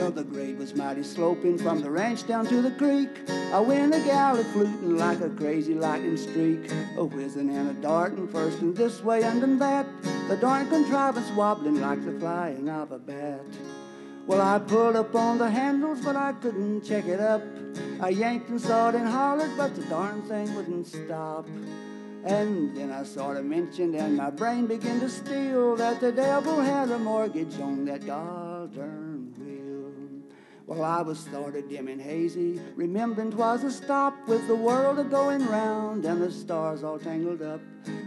Well, 0.02 0.10
the 0.10 0.24
grade 0.24 0.58
was 0.58 0.74
mighty 0.74 1.04
sloping 1.04 1.60
from 1.60 1.82
the 1.82 1.92
ranch 1.92 2.26
down 2.26 2.48
to 2.48 2.64
the 2.64 2.72
creek. 2.72 3.10
I 3.54 3.60
went 3.60 3.94
a 3.94 4.00
gallop 4.00 4.48
fluting 4.48 4.98
like 4.98 5.22
a 5.22 5.30
crazy 5.30 5.76
lightning 5.76 6.18
streak. 6.18 6.72
A 6.98 7.06
whizzing 7.06 7.56
and 7.56 7.70
a 7.70 7.74
darting 7.84 8.28
first 8.28 8.62
and 8.62 8.76
this 8.76 9.04
way 9.04 9.22
and 9.22 9.44
then 9.44 9.60
that. 9.60 9.86
The 10.28 10.38
darn 10.38 10.68
contrivance 10.70 11.30
wobbling 11.38 11.80
like 11.80 12.04
the 12.04 12.20
flying 12.20 12.68
of 12.68 12.92
a 12.92 12.98
bat. 12.98 13.46
Well, 14.26 14.42
I 14.42 14.58
pulled 14.58 14.96
up 14.96 15.14
on 15.14 15.38
the 15.38 15.52
handles, 15.52 16.02
but 16.02 16.16
I 16.16 16.34
couldn't 16.34 16.82
check 16.84 17.06
it 17.06 17.20
up. 17.20 17.44
I 18.02 18.10
yanked 18.10 18.50
and 18.50 18.60
sawed 18.60 18.96
and 18.96 19.08
hollered, 19.08 19.56
but 19.56 19.76
the 19.76 19.84
darn 19.84 20.24
thing 20.24 20.56
wouldn't 20.56 20.88
stop. 20.88 21.46
And 22.26 22.76
then 22.76 22.92
I 22.92 23.04
sort 23.04 23.38
of 23.38 23.46
mentioned, 23.46 23.94
and 23.94 24.18
my 24.18 24.32
brain 24.32 24.66
began 24.66 25.00
to 25.00 25.10
steal 25.10 25.76
that 25.76 26.00
the 26.00 26.12
devil 26.12 26.60
had 26.60 26.90
a 26.90 26.98
mortgage 26.98 27.60
on 27.60 27.86
that 27.86 28.04
goddamn. 28.04 29.01
Well, 30.72 30.86
I 30.86 31.02
was 31.02 31.20
sort 31.20 31.58
of 31.58 31.68
dim 31.68 31.90
and 31.90 32.00
hazy, 32.00 32.62
remembering 32.78 33.30
'twas 33.30 33.66
a 33.66 33.70
stop 33.70 34.14
with 34.26 34.48
the 34.48 34.56
world 34.56 35.00
a 35.00 35.04
going 35.04 35.46
round 35.48 36.06
and 36.06 36.22
the 36.22 36.32
stars 36.32 36.82
all 36.82 36.98
tangled 36.98 37.42
up. 37.42 37.60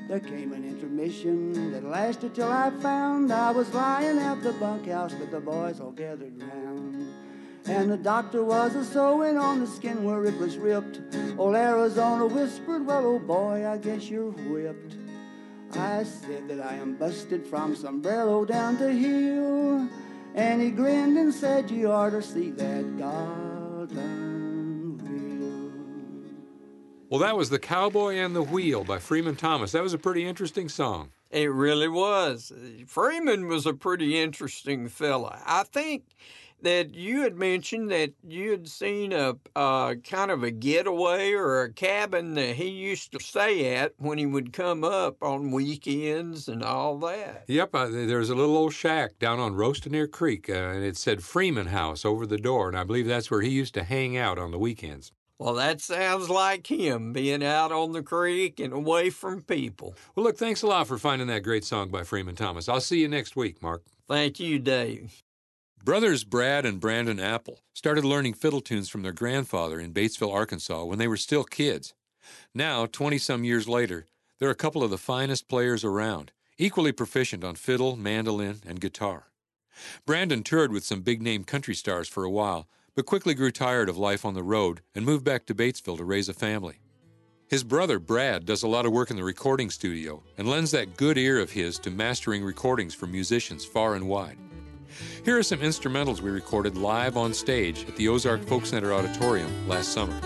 There 0.08 0.18
came 0.18 0.54
an 0.54 0.64
intermission 0.64 1.72
that 1.72 1.84
lasted 1.84 2.34
till 2.34 2.50
I 2.50 2.70
found 2.80 3.30
I 3.30 3.50
was 3.50 3.74
lying 3.74 4.16
at 4.16 4.42
the 4.42 4.54
bunkhouse 4.54 5.12
with 5.12 5.30
the 5.30 5.40
boys 5.40 5.78
all 5.78 5.90
gathered 5.90 6.42
round. 6.42 7.06
And 7.66 7.90
the 7.90 7.98
doctor 7.98 8.42
was 8.42 8.74
a 8.74 8.82
sewing 8.82 9.36
on 9.36 9.60
the 9.60 9.66
skin 9.66 10.02
where 10.02 10.24
it 10.24 10.38
was 10.38 10.56
ripped. 10.56 11.02
Old 11.36 11.56
Arizona 11.56 12.24
whispered, 12.24 12.86
Well, 12.86 13.04
old 13.04 13.26
boy, 13.26 13.68
I 13.68 13.76
guess 13.76 14.08
you're 14.08 14.30
whipped. 14.30 14.96
I 15.76 16.02
said 16.02 16.48
that 16.48 16.62
I 16.64 16.76
am 16.76 16.94
busted 16.94 17.46
from 17.46 17.76
sombrero 17.76 18.46
down 18.46 18.78
to 18.78 18.90
heel. 18.90 19.86
And 20.34 20.60
he 20.60 20.70
grinned 20.70 21.16
and 21.16 21.32
said, 21.32 21.70
You 21.70 21.92
ought 21.92 22.10
to 22.10 22.20
see 22.20 22.50
that 22.50 22.98
goddamn 22.98 24.98
wheel. 24.98 25.70
Well, 27.08 27.20
that 27.20 27.36
was 27.36 27.50
The 27.50 27.60
Cowboy 27.60 28.16
and 28.16 28.34
the 28.34 28.42
Wheel 28.42 28.82
by 28.82 28.98
Freeman 28.98 29.36
Thomas. 29.36 29.70
That 29.72 29.84
was 29.84 29.94
a 29.94 29.98
pretty 29.98 30.26
interesting 30.26 30.68
song. 30.68 31.10
It 31.30 31.52
really 31.52 31.88
was. 31.88 32.52
Freeman 32.86 33.46
was 33.46 33.64
a 33.64 33.74
pretty 33.74 34.20
interesting 34.20 34.88
fella. 34.88 35.40
I 35.46 35.62
think 35.64 36.04
that 36.64 36.94
you 36.94 37.22
had 37.22 37.36
mentioned 37.36 37.90
that 37.90 38.12
you 38.26 38.50
had 38.50 38.68
seen 38.68 39.12
a 39.12 39.36
uh, 39.54 39.94
kind 39.96 40.30
of 40.30 40.42
a 40.42 40.50
getaway 40.50 41.32
or 41.32 41.62
a 41.62 41.72
cabin 41.72 42.34
that 42.34 42.56
he 42.56 42.68
used 42.68 43.12
to 43.12 43.20
stay 43.20 43.76
at 43.76 43.92
when 43.98 44.18
he 44.18 44.26
would 44.26 44.52
come 44.52 44.82
up 44.82 45.22
on 45.22 45.52
weekends 45.52 46.48
and 46.48 46.62
all 46.62 46.98
that. 46.98 47.44
Yep, 47.46 47.74
uh, 47.74 47.86
there 47.86 48.18
was 48.18 48.30
a 48.30 48.34
little 48.34 48.56
old 48.56 48.72
shack 48.74 49.18
down 49.18 49.38
on 49.38 49.54
Roasting 49.54 49.94
Ear 49.94 50.06
Creek, 50.06 50.50
uh, 50.50 50.54
and 50.54 50.84
it 50.84 50.96
said 50.96 51.22
Freeman 51.22 51.68
House 51.68 52.04
over 52.04 52.26
the 52.26 52.38
door, 52.38 52.68
and 52.68 52.76
I 52.76 52.84
believe 52.84 53.06
that's 53.06 53.30
where 53.30 53.42
he 53.42 53.50
used 53.50 53.74
to 53.74 53.84
hang 53.84 54.16
out 54.16 54.38
on 54.38 54.50
the 54.50 54.58
weekends. 54.58 55.12
Well, 55.38 55.54
that 55.54 55.80
sounds 55.80 56.30
like 56.30 56.70
him 56.70 57.12
being 57.12 57.44
out 57.44 57.72
on 57.72 57.92
the 57.92 58.02
creek 58.02 58.60
and 58.60 58.72
away 58.72 59.10
from 59.10 59.42
people. 59.42 59.94
Well, 60.14 60.24
look, 60.24 60.38
thanks 60.38 60.62
a 60.62 60.66
lot 60.66 60.86
for 60.86 60.96
finding 60.96 61.26
that 61.26 61.42
great 61.42 61.64
song 61.64 61.90
by 61.90 62.04
Freeman 62.04 62.36
Thomas. 62.36 62.68
I'll 62.68 62.80
see 62.80 63.00
you 63.00 63.08
next 63.08 63.34
week, 63.34 63.60
Mark. 63.60 63.82
Thank 64.08 64.38
you, 64.38 64.58
Dave. 64.58 65.23
Brothers 65.84 66.24
Brad 66.24 66.64
and 66.64 66.80
Brandon 66.80 67.20
Apple 67.20 67.60
started 67.74 68.06
learning 68.06 68.32
fiddle 68.32 68.62
tunes 68.62 68.88
from 68.88 69.02
their 69.02 69.12
grandfather 69.12 69.78
in 69.78 69.92
Batesville, 69.92 70.32
Arkansas 70.32 70.82
when 70.84 70.98
they 70.98 71.06
were 71.06 71.18
still 71.18 71.44
kids. 71.44 71.92
Now, 72.54 72.86
20 72.86 73.18
some 73.18 73.44
years 73.44 73.68
later, 73.68 74.06
they're 74.38 74.48
a 74.48 74.54
couple 74.54 74.82
of 74.82 74.88
the 74.88 74.96
finest 74.96 75.46
players 75.46 75.84
around, 75.84 76.32
equally 76.56 76.90
proficient 76.90 77.44
on 77.44 77.56
fiddle, 77.56 77.96
mandolin, 77.96 78.62
and 78.66 78.80
guitar. 78.80 79.24
Brandon 80.06 80.42
toured 80.42 80.72
with 80.72 80.86
some 80.86 81.02
big 81.02 81.20
name 81.20 81.44
country 81.44 81.74
stars 81.74 82.08
for 82.08 82.24
a 82.24 82.30
while, 82.30 82.66
but 82.94 83.04
quickly 83.04 83.34
grew 83.34 83.50
tired 83.50 83.90
of 83.90 83.98
life 83.98 84.24
on 84.24 84.32
the 84.32 84.42
road 84.42 84.80
and 84.94 85.04
moved 85.04 85.22
back 85.22 85.44
to 85.44 85.54
Batesville 85.54 85.98
to 85.98 86.04
raise 86.04 86.30
a 86.30 86.32
family. 86.32 86.78
His 87.46 87.62
brother 87.62 87.98
Brad 87.98 88.46
does 88.46 88.62
a 88.62 88.68
lot 88.68 88.86
of 88.86 88.92
work 88.92 89.10
in 89.10 89.16
the 89.16 89.22
recording 89.22 89.68
studio 89.68 90.22
and 90.38 90.48
lends 90.48 90.70
that 90.70 90.96
good 90.96 91.18
ear 91.18 91.38
of 91.38 91.50
his 91.50 91.78
to 91.80 91.90
mastering 91.90 92.42
recordings 92.42 92.94
for 92.94 93.06
musicians 93.06 93.66
far 93.66 93.96
and 93.96 94.08
wide. 94.08 94.38
Here 95.24 95.38
are 95.38 95.42
some 95.42 95.60
instrumentals 95.60 96.20
we 96.20 96.30
recorded 96.30 96.76
live 96.76 97.16
on 97.16 97.32
stage 97.32 97.88
at 97.88 97.96
the 97.96 98.08
Ozark 98.08 98.42
Folk 98.42 98.66
Center 98.66 98.92
Auditorium 98.92 99.68
last 99.68 99.92
summer. 99.92 100.20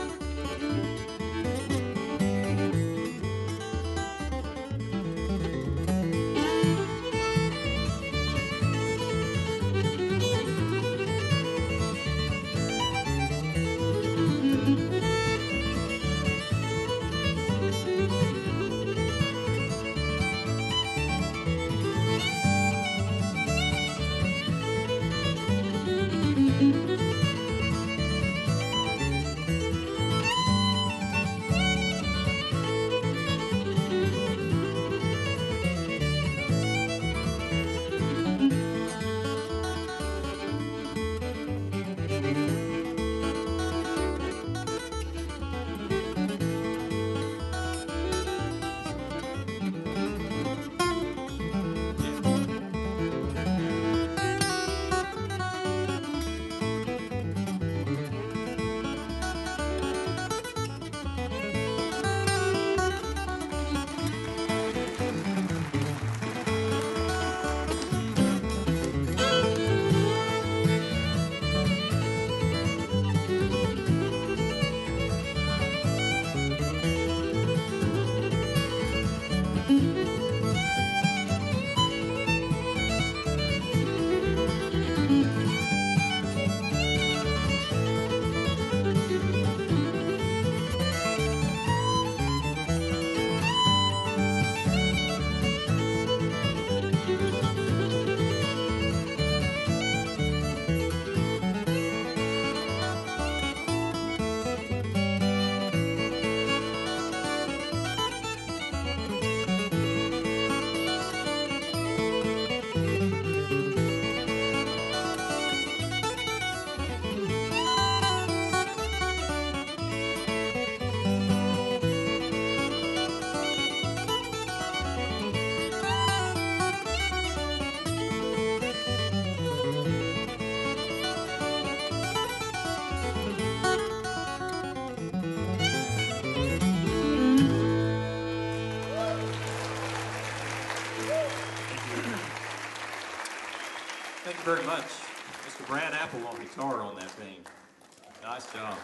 Nice 148.39 148.53
job. 148.53 148.79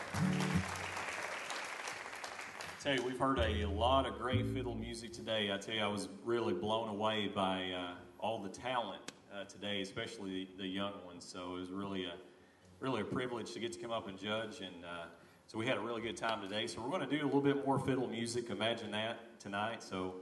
Tell 2.82 2.96
you, 2.96 3.04
we've 3.04 3.20
heard 3.20 3.38
a 3.38 3.66
lot 3.66 4.04
of 4.04 4.18
great 4.18 4.44
fiddle 4.52 4.74
music 4.74 5.12
today. 5.12 5.52
I 5.52 5.58
tell 5.58 5.76
you, 5.76 5.80
I 5.80 5.86
was 5.86 6.08
really 6.24 6.54
blown 6.54 6.88
away 6.88 7.30
by 7.32 7.70
uh, 7.70 7.92
all 8.18 8.42
the 8.42 8.48
talent 8.48 9.12
uh, 9.32 9.44
today, 9.44 9.80
especially 9.80 10.48
the, 10.56 10.62
the, 10.62 10.66
young 10.66 10.94
ones. 11.06 11.24
So 11.24 11.54
it 11.54 11.60
was 11.60 11.70
really 11.70 12.04
a 12.04 12.14
really 12.80 13.02
a 13.02 13.04
privilege 13.04 13.52
to 13.52 13.60
get 13.60 13.72
to 13.74 13.78
come 13.78 13.92
up 13.92 14.08
and 14.08 14.18
judge, 14.18 14.58
and 14.58 14.84
uh, 14.84 15.04
so 15.46 15.56
we 15.56 15.68
had 15.68 15.76
a 15.76 15.80
really 15.80 16.02
good 16.02 16.16
time 16.16 16.42
today. 16.42 16.66
So 16.66 16.80
we're 16.80 16.90
going 16.90 17.08
to 17.08 17.16
do 17.16 17.22
a 17.22 17.26
little 17.26 17.40
bit 17.40 17.64
more 17.64 17.78
fiddle 17.78 18.08
music. 18.08 18.50
Imagine 18.50 18.90
that 18.90 19.38
tonight. 19.38 19.84
So 19.84 20.14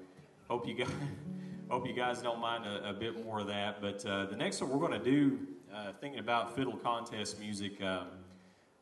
hope 0.46 0.68
you 0.68 0.74
guys 0.74 0.90
hope 1.70 1.86
you 1.86 1.94
guys 1.94 2.20
don't 2.20 2.38
mind 2.38 2.66
a, 2.66 2.90
a 2.90 2.92
bit 2.92 3.24
more 3.24 3.40
of 3.40 3.46
that. 3.46 3.80
But 3.80 4.04
uh, 4.04 4.26
the 4.26 4.36
next 4.36 4.60
one 4.60 4.68
we're 4.68 4.86
going 4.86 5.02
to 5.02 5.10
do, 5.10 5.38
uh, 5.74 5.92
thinking 6.02 6.20
about 6.20 6.54
fiddle 6.54 6.76
contest 6.76 7.40
music. 7.40 7.80
Um, 7.80 8.08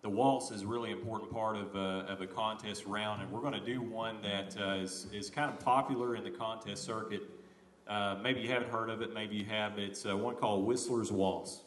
the 0.02 0.08
waltz 0.08 0.50
is 0.50 0.62
a 0.62 0.66
really 0.66 0.90
important 0.90 1.30
part 1.30 1.56
of, 1.56 1.76
uh, 1.76 2.10
of 2.10 2.20
a 2.20 2.26
contest 2.26 2.86
round, 2.86 3.22
and 3.22 3.30
we're 3.30 3.40
going 3.40 3.52
to 3.52 3.60
do 3.64 3.82
one 3.82 4.20
that 4.22 4.56
uh, 4.58 4.74
is 4.74 5.06
is, 5.12 5.28
kind 5.28 5.50
of 5.50 5.60
popular 5.60 6.16
in 6.16 6.24
the 6.24 6.30
contest 6.30 6.84
circuit. 6.84 7.22
Uh, 7.86 8.16
maybe 8.22 8.40
you 8.40 8.48
haven't 8.48 8.70
heard 8.70 8.88
of 8.88 9.02
it, 9.02 9.12
maybe 9.12 9.36
you 9.36 9.44
have. 9.44 9.78
It's 9.78 10.06
uh, 10.06 10.16
one 10.16 10.36
called 10.36 10.64
Whistler's 10.64 11.12
Waltz. 11.12 11.62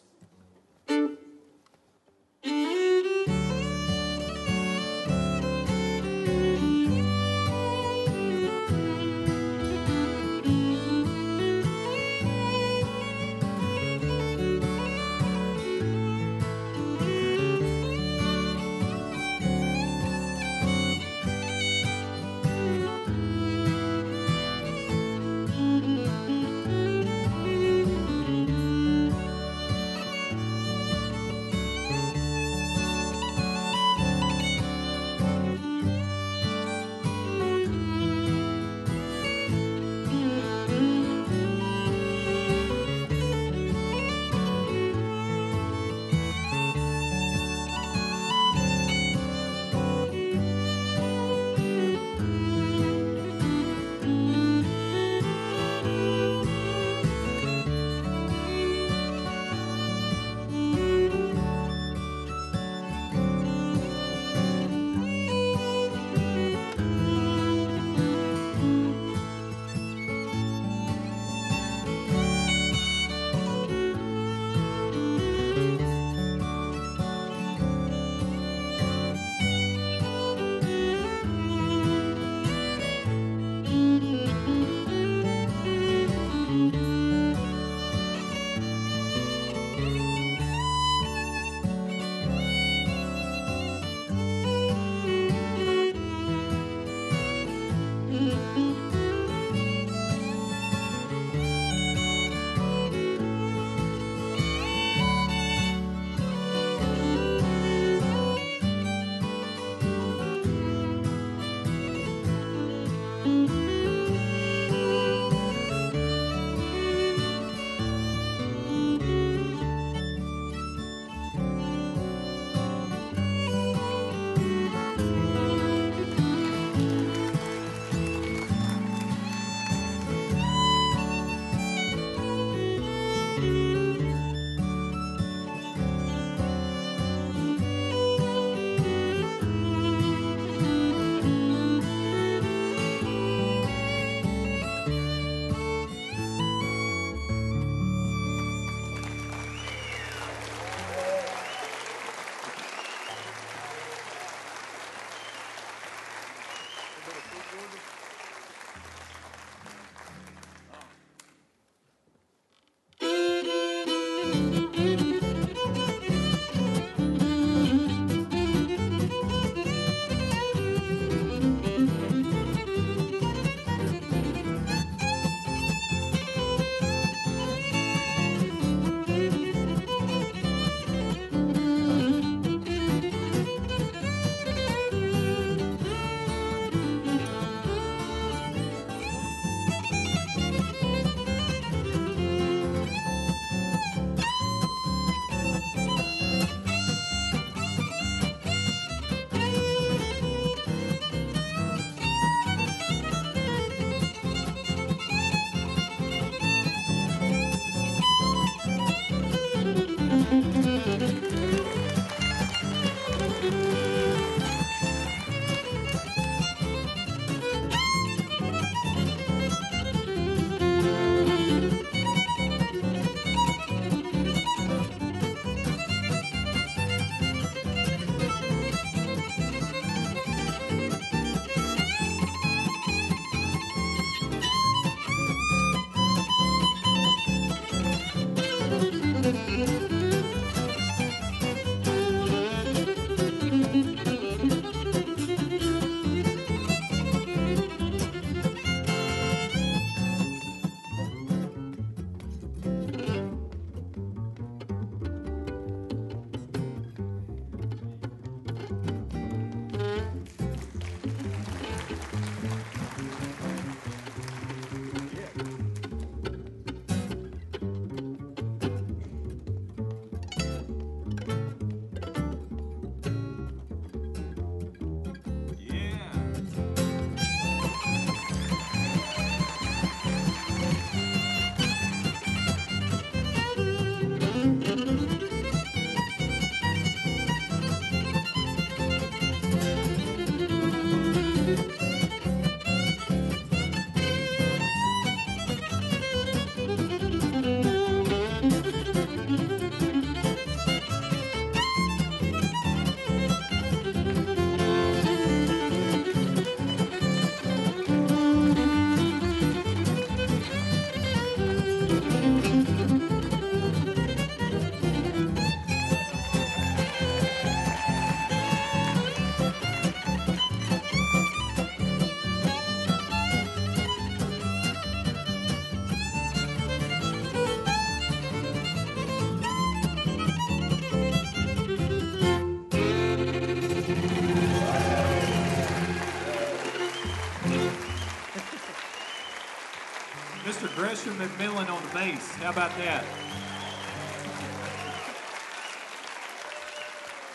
How 342.43 342.49
about 342.49 342.77
that? 342.77 343.05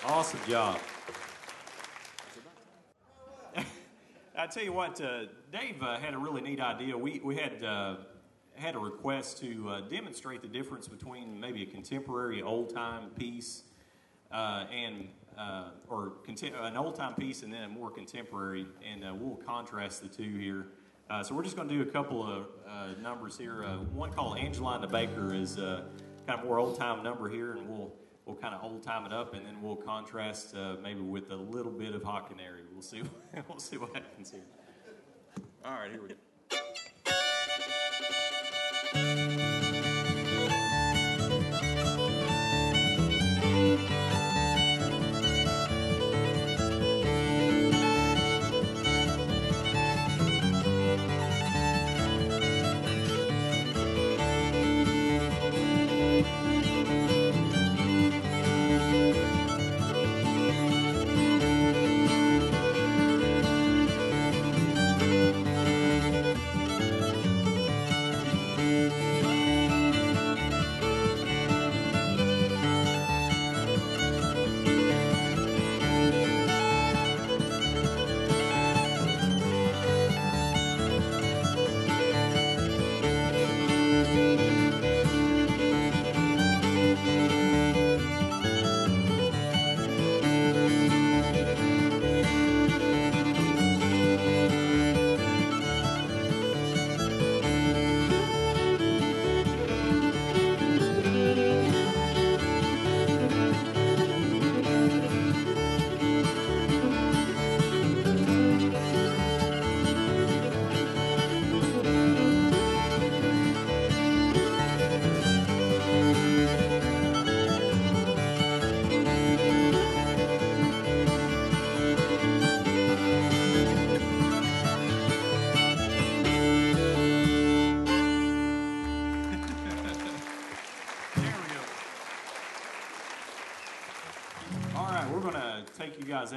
Awesome 0.04 0.40
job. 0.46 0.78
I 4.36 4.46
tell 4.48 4.62
you 4.62 4.74
what, 4.74 5.00
uh, 5.00 5.20
Dave 5.50 5.82
uh, 5.82 5.96
had 5.98 6.12
a 6.12 6.18
really 6.18 6.42
neat 6.42 6.61
idea. 6.61 6.94
We, 6.94 7.22
we 7.24 7.36
had 7.36 7.64
uh, 7.64 7.96
had 8.54 8.74
a 8.74 8.78
request 8.78 9.38
to 9.38 9.70
uh, 9.70 9.80
demonstrate 9.88 10.42
the 10.42 10.48
difference 10.48 10.86
between 10.86 11.40
maybe 11.40 11.62
a 11.62 11.66
contemporary 11.66 12.42
old 12.42 12.74
time 12.74 13.09
piece 13.18 13.62
uh, 14.30 14.66
and 14.70 15.09
uh, 15.38 15.70
or 15.88 16.12
an 16.28 16.76
old 16.76 16.96
time 16.96 17.14
piece 17.14 17.42
and 17.42 17.50
then 17.50 17.62
a 17.62 17.68
more 17.68 17.90
contemporary, 17.90 18.66
and 18.86 19.02
we'll 19.18 19.36
contrast 19.36 20.02
the 20.02 20.09
two 20.09 20.36
here. 20.36 20.66
Uh, 21.11 21.22
so 21.22 21.34
we're 21.34 21.42
just 21.42 21.56
going 21.56 21.68
to 21.68 21.74
do 21.74 21.82
a 21.82 21.86
couple 21.86 22.22
of 22.22 22.46
uh, 22.68 22.88
numbers 23.00 23.38
here. 23.38 23.64
Uh, 23.64 23.78
one 23.94 24.12
called 24.12 24.38
Angeline 24.38 24.80
the 24.80 24.86
Baker 24.86 25.34
is 25.34 25.56
kind 25.56 25.82
of 26.28 26.44
more 26.44 26.59
old 26.59 26.78
time 26.78 27.02
number 27.02 27.28
here, 27.30 27.52
and 27.52 27.68
we'll 27.68 27.92
we'll 28.26 28.36
kind 28.36 28.54
of 28.54 28.62
old 28.62 28.82
time 28.82 29.06
it 29.06 29.12
up, 29.12 29.34
and 29.34 29.44
then 29.46 29.61
we'll 29.62 29.76
contrast 29.76 30.54
uh, 30.54 30.76
maybe 30.82 31.00
with 31.00 31.30
a 31.30 31.36
little 31.36 31.72
bit 31.72 31.94
of 31.94 32.02
Hot 32.02 32.28
Canary. 32.28 32.61
We'll 32.72 32.82
see. 32.82 33.02
we'll 33.48 33.59
see 33.59 33.78
what 33.78 33.94
happens 33.94 34.30
here. 34.30 34.44
All 35.64 35.72
right, 35.72 35.90
here 35.90 36.02
we 36.02 36.09
go. 38.94 39.57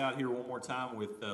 Out 0.01 0.17
here 0.17 0.29
one 0.29 0.47
more 0.47 0.59
time 0.59 0.95
with 0.97 1.11
a 1.21 1.33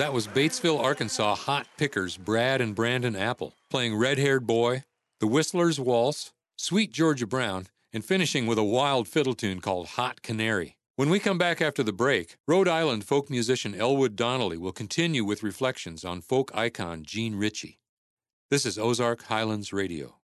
That 0.00 0.14
was 0.14 0.26
Batesville, 0.26 0.82
Arkansas 0.82 1.34
hot 1.34 1.66
pickers 1.76 2.16
Brad 2.16 2.62
and 2.62 2.74
Brandon 2.74 3.14
Apple 3.14 3.52
playing 3.68 3.94
Red 3.94 4.16
Haired 4.16 4.46
Boy, 4.46 4.84
The 5.20 5.26
Whistler's 5.26 5.78
Waltz, 5.78 6.32
Sweet 6.56 6.90
Georgia 6.90 7.26
Brown, 7.26 7.66
and 7.92 8.02
finishing 8.02 8.46
with 8.46 8.56
a 8.56 8.64
wild 8.64 9.08
fiddle 9.08 9.34
tune 9.34 9.60
called 9.60 9.88
Hot 9.88 10.22
Canary. 10.22 10.78
When 10.96 11.10
we 11.10 11.18
come 11.18 11.36
back 11.36 11.60
after 11.60 11.82
the 11.82 11.92
break, 11.92 12.38
Rhode 12.48 12.66
Island 12.66 13.04
folk 13.04 13.28
musician 13.28 13.74
Elwood 13.74 14.16
Donnelly 14.16 14.56
will 14.56 14.72
continue 14.72 15.22
with 15.22 15.42
reflections 15.42 16.02
on 16.02 16.22
folk 16.22 16.50
icon 16.54 17.02
Jean 17.04 17.34
Ritchie. 17.34 17.78
This 18.50 18.64
is 18.64 18.78
Ozark 18.78 19.24
Highlands 19.24 19.70
Radio. 19.70 20.19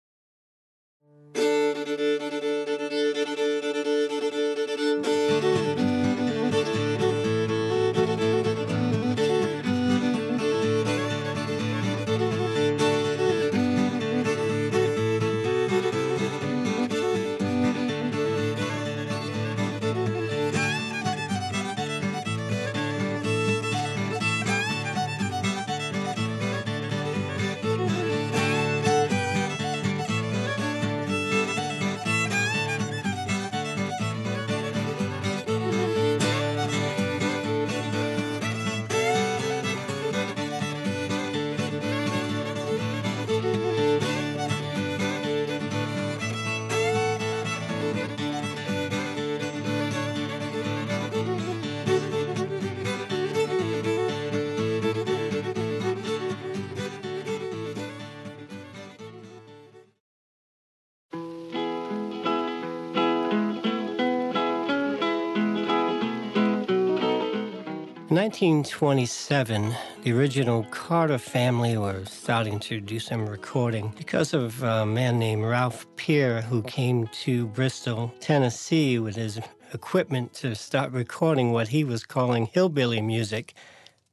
1927, 68.16 69.74
the 70.02 70.10
original 70.10 70.64
Carter 70.70 71.18
family 71.18 71.76
were 71.76 72.02
starting 72.06 72.58
to 72.60 72.80
do 72.80 72.98
some 72.98 73.28
recording 73.28 73.92
because 73.98 74.32
of 74.32 74.62
a 74.62 74.86
man 74.86 75.18
named 75.18 75.44
Ralph 75.44 75.86
Peer 75.96 76.40
who 76.40 76.62
came 76.62 77.08
to 77.08 77.46
Bristol, 77.48 78.14
Tennessee 78.20 78.98
with 78.98 79.16
his 79.16 79.38
equipment 79.74 80.32
to 80.32 80.54
start 80.54 80.92
recording 80.92 81.52
what 81.52 81.68
he 81.68 81.84
was 81.84 82.04
calling 82.04 82.46
hillbilly 82.46 83.02
music. 83.02 83.52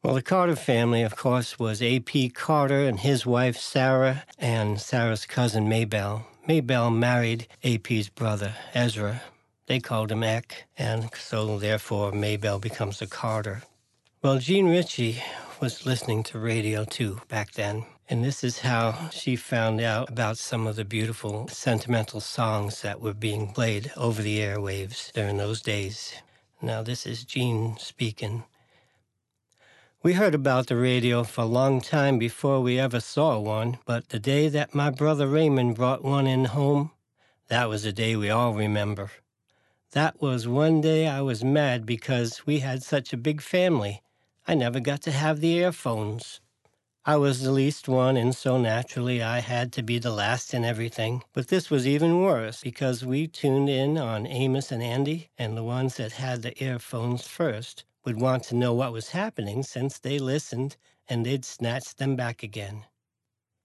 Well, 0.04 0.16
the 0.16 0.22
Carter 0.22 0.58
family, 0.58 1.04
of 1.04 1.16
course, 1.16 1.58
was 1.58 1.82
A.P. 1.82 2.32
Carter 2.32 2.86
and 2.86 3.00
his 3.00 3.26
wife 3.26 3.56
Sarah 3.56 4.26
and 4.38 4.82
Sarah's 4.82 5.26
cousin 5.26 5.70
Maybelle. 5.70 6.28
Maybelle 6.46 6.92
married 6.92 7.48
A.P.'s 7.64 8.10
brother, 8.10 8.54
Ezra. 8.74 9.22
They 9.68 9.80
called 9.80 10.12
him 10.12 10.24
Eck, 10.24 10.66
and 10.78 11.10
so 11.16 11.58
therefore 11.58 12.12
Maybelle 12.12 12.60
becomes 12.60 13.02
a 13.02 13.08
Carter. 13.08 13.64
Well, 14.24 14.38
Jean 14.38 14.70
Ritchie 14.70 15.22
was 15.60 15.86
listening 15.86 16.24
to 16.24 16.40
radio 16.40 16.86
too 16.86 17.20
back 17.28 17.52
then. 17.52 17.84
And 18.08 18.24
this 18.24 18.42
is 18.42 18.60
how 18.60 19.10
she 19.10 19.36
found 19.36 19.82
out 19.82 20.10
about 20.10 20.38
some 20.38 20.66
of 20.66 20.78
the 20.78 20.86
beautiful 20.86 21.50
sentimental 21.50 22.22
songs 22.22 22.82
that 22.84 23.02
were 23.02 23.14
being 23.14 23.52
played 23.52 23.92
over 23.98 24.22
the 24.22 24.40
airwaves 24.40 25.12
during 25.12 25.36
those 25.36 25.62
days. 25.62 26.14
Now, 26.62 26.82
this 26.82 27.06
is 27.06 27.26
Jean 27.26 27.76
speaking. 27.78 28.46
We 30.02 30.14
heard 30.14 30.36
about 30.36 30.68
the 30.68 30.78
radio 30.78 31.26
for 31.26 31.42
a 31.42 31.58
long 31.60 31.82
time 31.82 32.18
before 32.18 32.62
we 32.62 32.80
ever 32.80 33.02
saw 33.02 33.38
one, 33.40 33.78
but 33.86 34.08
the 34.08 34.20
day 34.20 34.48
that 34.48 34.74
my 34.74 34.90
brother 34.90 35.28
Raymond 35.28 35.76
brought 35.76 36.02
one 36.02 36.28
in 36.28 36.46
home, 36.46 36.92
that 37.50 37.68
was 37.68 37.84
a 37.84 37.92
day 37.92 38.16
we 38.16 38.30
all 38.30 38.54
remember. 38.54 39.12
That 39.92 40.22
was 40.22 40.48
one 40.48 40.80
day 40.80 41.10
I 41.10 41.20
was 41.20 41.44
mad 41.44 41.86
because 41.86 42.46
we 42.46 42.60
had 42.60 42.84
such 42.84 43.12
a 43.12 43.18
big 43.18 43.42
family. 43.42 44.00
I 44.46 44.56
never 44.56 44.82
got 44.82 45.02
to 45.04 45.12
have 45.12 45.40
the 45.40 45.54
earphones. 45.54 46.42
I 47.06 47.16
was 47.16 47.42
the 47.42 47.52
least 47.52 47.88
one, 47.88 48.18
and 48.18 48.36
so 48.36 48.58
naturally 48.58 49.22
I 49.22 49.40
had 49.40 49.72
to 49.74 49.84
be 49.84 50.00
the 50.00 50.12
last 50.12 50.54
in 50.54 50.66
everything. 50.66 51.24
But 51.34 51.48
this 51.48 51.70
was 51.70 51.88
even 51.88 52.22
worse 52.22 52.62
because 52.62 53.06
we 53.06 53.28
tuned 53.28 53.70
in 53.70 53.98
on 53.98 54.28
Amos 54.28 54.72
and 54.72 54.84
Andy, 54.84 55.30
and 55.38 55.56
the 55.56 55.64
ones 55.64 55.96
that 55.96 56.14
had 56.14 56.42
the 56.42 56.62
earphones 56.62 57.26
first 57.26 57.86
would 58.04 58.20
want 58.20 58.44
to 58.46 58.56
know 58.56 58.74
what 58.74 58.92
was 58.92 59.10
happening 59.10 59.64
since 59.64 59.98
they 59.98 60.20
listened 60.20 60.76
and 61.08 61.26
they'd 61.26 61.46
snatch 61.46 61.96
them 61.96 62.16
back 62.16 62.44
again. 62.44 62.86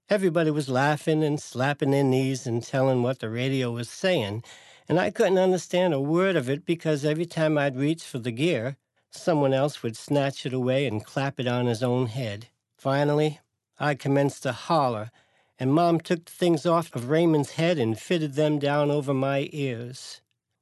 Everybody 0.09 0.51
was 0.51 0.69
laughing 0.69 1.23
and 1.23 1.41
slapping 1.41 1.91
their 1.91 2.03
knees 2.03 2.47
and 2.47 2.63
telling 2.63 3.03
what 3.03 3.19
the 3.19 3.29
radio 3.29 3.71
was 3.71 3.89
saying, 3.89 4.43
and 4.87 4.99
I 4.99 5.11
couldn't 5.11 5.37
understand 5.37 5.93
a 5.93 5.99
word 5.99 6.35
of 6.35 6.49
it 6.49 6.65
because 6.65 7.03
every 7.03 7.25
time 7.25 7.57
I'd 7.57 7.75
reach 7.77 8.03
for 8.03 8.19
the 8.19 8.31
gear, 8.31 8.77
someone 9.11 9.53
else 9.53 9.81
would 9.83 9.97
snatch 9.97 10.45
it 10.45 10.53
away 10.53 10.85
and 10.85 11.05
clap 11.05 11.39
it 11.39 11.47
on 11.47 11.65
his 11.65 11.83
own 11.83 12.07
head. 12.07 12.47
Finally, 12.77 13.39
I 13.79 13.95
commenced 13.95 14.43
to 14.43 14.51
holler, 14.51 15.11
and 15.57 15.73
Mom 15.73 15.99
took 15.99 16.25
the 16.25 16.31
things 16.31 16.65
off 16.65 16.95
of 16.95 17.09
Raymond's 17.09 17.51
head 17.51 17.77
and 17.77 17.99
fitted 17.99 18.33
them 18.33 18.59
down 18.59 18.91
over 18.91 19.13
my 19.13 19.49
ears. 19.51 20.21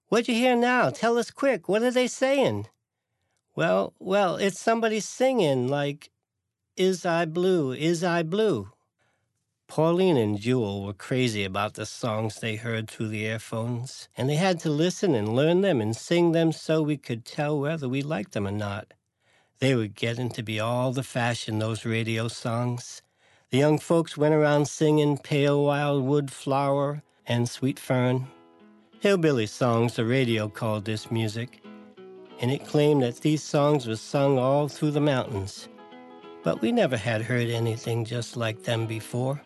What'd 0.10 0.28
you 0.28 0.36
hear 0.36 0.56
now? 0.56 0.90
Tell 0.90 1.18
us 1.18 1.32
quick. 1.32 1.68
What 1.68 1.84
are 1.84 1.92
they 1.92 2.08
saying? 2.08 2.68
Well, 3.56 3.94
well, 4.00 4.36
it's 4.36 4.60
somebody 4.60 5.00
singing 5.00 5.68
like, 5.68 6.12
Is 6.76 7.06
I 7.06 7.26
Blue, 7.26 7.72
Is 7.74 8.04
I 8.04 8.24
Blue. 8.24 8.72
Pauline 9.68 10.18
and 10.18 10.40
Jewel 10.40 10.86
were 10.86 10.94
crazy 10.94 11.44
about 11.44 11.76
the 11.76 11.86
songs 11.86 12.40
they 12.40 12.56
heard 12.56 12.90
through 12.90 13.10
the 13.10 13.26
earphones, 13.26 14.08
and 14.18 14.30
they 14.30 14.36
had 14.36 14.60
to 14.62 14.70
listen 14.70 15.14
and 15.14 15.36
learn 15.36 15.62
them 15.62 15.82
and 15.82 15.96
sing 15.96 16.32
them 16.32 16.52
so 16.52 16.82
we 16.82 16.98
could 16.98 17.26
tell 17.26 17.60
whether 17.60 17.88
we 17.88 18.02
liked 18.02 18.32
them 18.32 18.48
or 18.48 18.52
not. 18.52 18.94
They 19.60 19.76
were 19.76 19.88
getting 19.88 20.30
to 20.32 20.44
be 20.44 20.60
all 20.60 20.92
the 20.92 21.04
fashion, 21.04 21.60
those 21.60 21.86
radio 21.86 22.28
songs. 22.28 23.02
The 23.52 23.58
young 23.58 23.80
folks 23.80 24.18
went 24.18 24.34
around 24.34 24.68
singing 24.68 25.18
Pale 25.18 25.64
Wild 25.64 26.04
Wood 26.04 26.32
Flower 26.32 27.04
and 27.26 27.50
Sweet 27.50 27.80
Fern. 27.80 28.28
Hillbilly 29.00 29.48
songs, 29.48 29.96
the 29.96 30.06
radio 30.06 30.48
called 30.50 30.86
this 30.86 31.12
music 31.12 31.62
and 32.40 32.52
it 32.52 32.66
claimed 32.66 33.02
that 33.02 33.22
these 33.22 33.44
songs 33.44 33.88
were 33.88 33.96
sung 33.96 34.38
all 34.38 34.68
through 34.68 34.92
the 34.92 35.02
mountains. 35.02 35.68
But 36.44 36.62
we 36.62 36.72
never 36.72 36.98
had 36.98 37.22
heard 37.22 37.50
anything 37.50 38.06
just 38.06 38.38
like 38.38 38.64
them 38.64 38.86
before. 38.86 39.42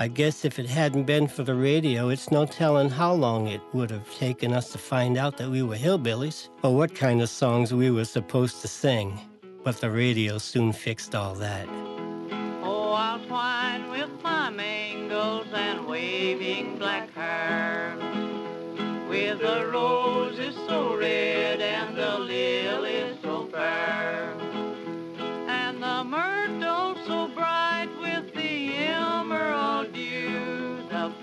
I 0.00 0.06
guess 0.06 0.44
if 0.44 0.60
it 0.60 0.66
hadn't 0.66 1.06
been 1.06 1.26
for 1.26 1.42
the 1.42 1.56
radio, 1.56 2.08
it's 2.08 2.30
no 2.30 2.46
telling 2.46 2.88
how 2.88 3.12
long 3.14 3.48
it 3.48 3.60
would 3.72 3.90
have 3.90 4.08
taken 4.14 4.52
us 4.52 4.70
to 4.70 4.78
find 4.78 5.18
out 5.18 5.36
that 5.38 5.50
we 5.50 5.60
were 5.64 5.74
hillbillies 5.74 6.50
or 6.62 6.76
what 6.76 6.94
kind 6.94 7.20
of 7.20 7.28
songs 7.28 7.74
we 7.74 7.90
were 7.90 8.04
supposed 8.04 8.62
to 8.62 8.68
sing. 8.68 9.18
But 9.64 9.80
the 9.80 9.90
radio 9.90 10.38
soon 10.38 10.72
fixed 10.72 11.16
all 11.16 11.34
that. 11.34 11.66
Oh, 12.62 12.92
I'll 12.92 13.18
twine 13.26 13.90
with 13.90 14.08
mangles 14.54 15.48
and 15.52 15.84
waving 15.84 16.78
black 16.78 17.12
hair 17.12 17.96
with 19.08 19.40
the 19.40 19.66
roses 19.66 20.54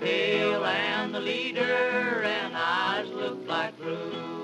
and 0.08 1.14
the 1.14 1.20
leader 1.20 2.22
and 2.22 2.56
eyes 2.56 3.08
look 3.08 3.38
like 3.46 3.76
blue. 3.78 4.35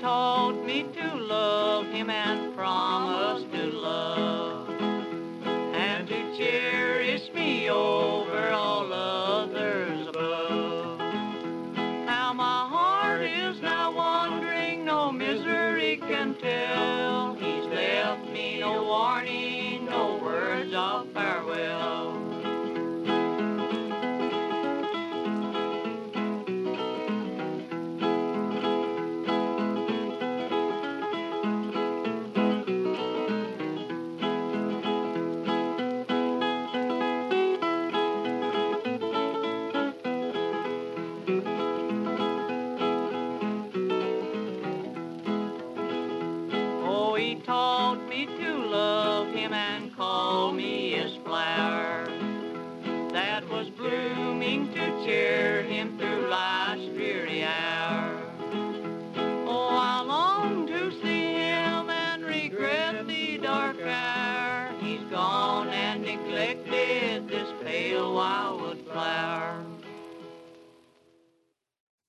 Taught 0.00 0.64
me 0.64 0.86
to 0.94 1.14
love 1.16 1.86
him 1.88 2.08
and 2.08 2.54
promised 2.54 3.52
to 3.52 3.66
love 3.66 4.65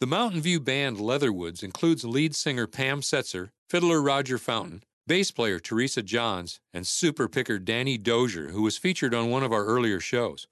The 0.07 0.15
Mountain 0.15 0.39
View 0.39 0.61
band 0.61 1.01
Leatherwoods 1.01 1.61
includes 1.61 2.05
lead 2.05 2.33
singer 2.33 2.65
Pam 2.65 3.01
Setzer, 3.01 3.49
fiddler 3.67 4.01
Roger 4.01 4.37
Fountain, 4.37 4.83
bass 5.05 5.31
player 5.31 5.59
Teresa 5.59 6.01
Johns, 6.01 6.61
and 6.73 6.87
super 6.87 7.27
picker 7.27 7.59
Danny 7.59 7.97
Dozier, 7.97 8.51
who 8.51 8.61
was 8.61 8.77
featured 8.77 9.13
on 9.13 9.29
one 9.29 9.43
of 9.43 9.51
our 9.51 9.65
earlier 9.65 9.99
shows. 9.99 10.47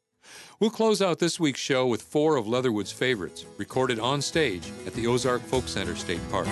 We'll 0.59 0.71
close 0.71 1.01
out 1.01 1.19
this 1.19 1.39
week's 1.39 1.61
show 1.61 1.87
with 1.87 2.01
four 2.01 2.35
of 2.35 2.49
Leatherwood's 2.49 2.91
favorites, 2.91 3.45
recorded 3.57 3.97
on 3.97 4.21
stage 4.21 4.69
at 4.85 4.93
the 4.93 5.07
Ozark 5.07 5.41
Folk 5.41 5.69
Center 5.69 5.95
State 5.95 6.19
Park. 6.29 6.49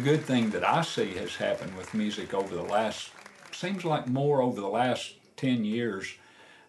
The 0.00 0.12
good 0.12 0.24
thing 0.24 0.48
that 0.52 0.66
I 0.66 0.80
see 0.80 1.12
has 1.16 1.36
happened 1.36 1.76
with 1.76 1.92
music 1.92 2.32
over 2.32 2.56
the 2.56 2.62
last, 2.62 3.10
seems 3.52 3.84
like 3.84 4.08
more 4.08 4.40
over 4.40 4.58
the 4.58 4.66
last 4.66 5.12
10 5.36 5.62
years, 5.62 6.14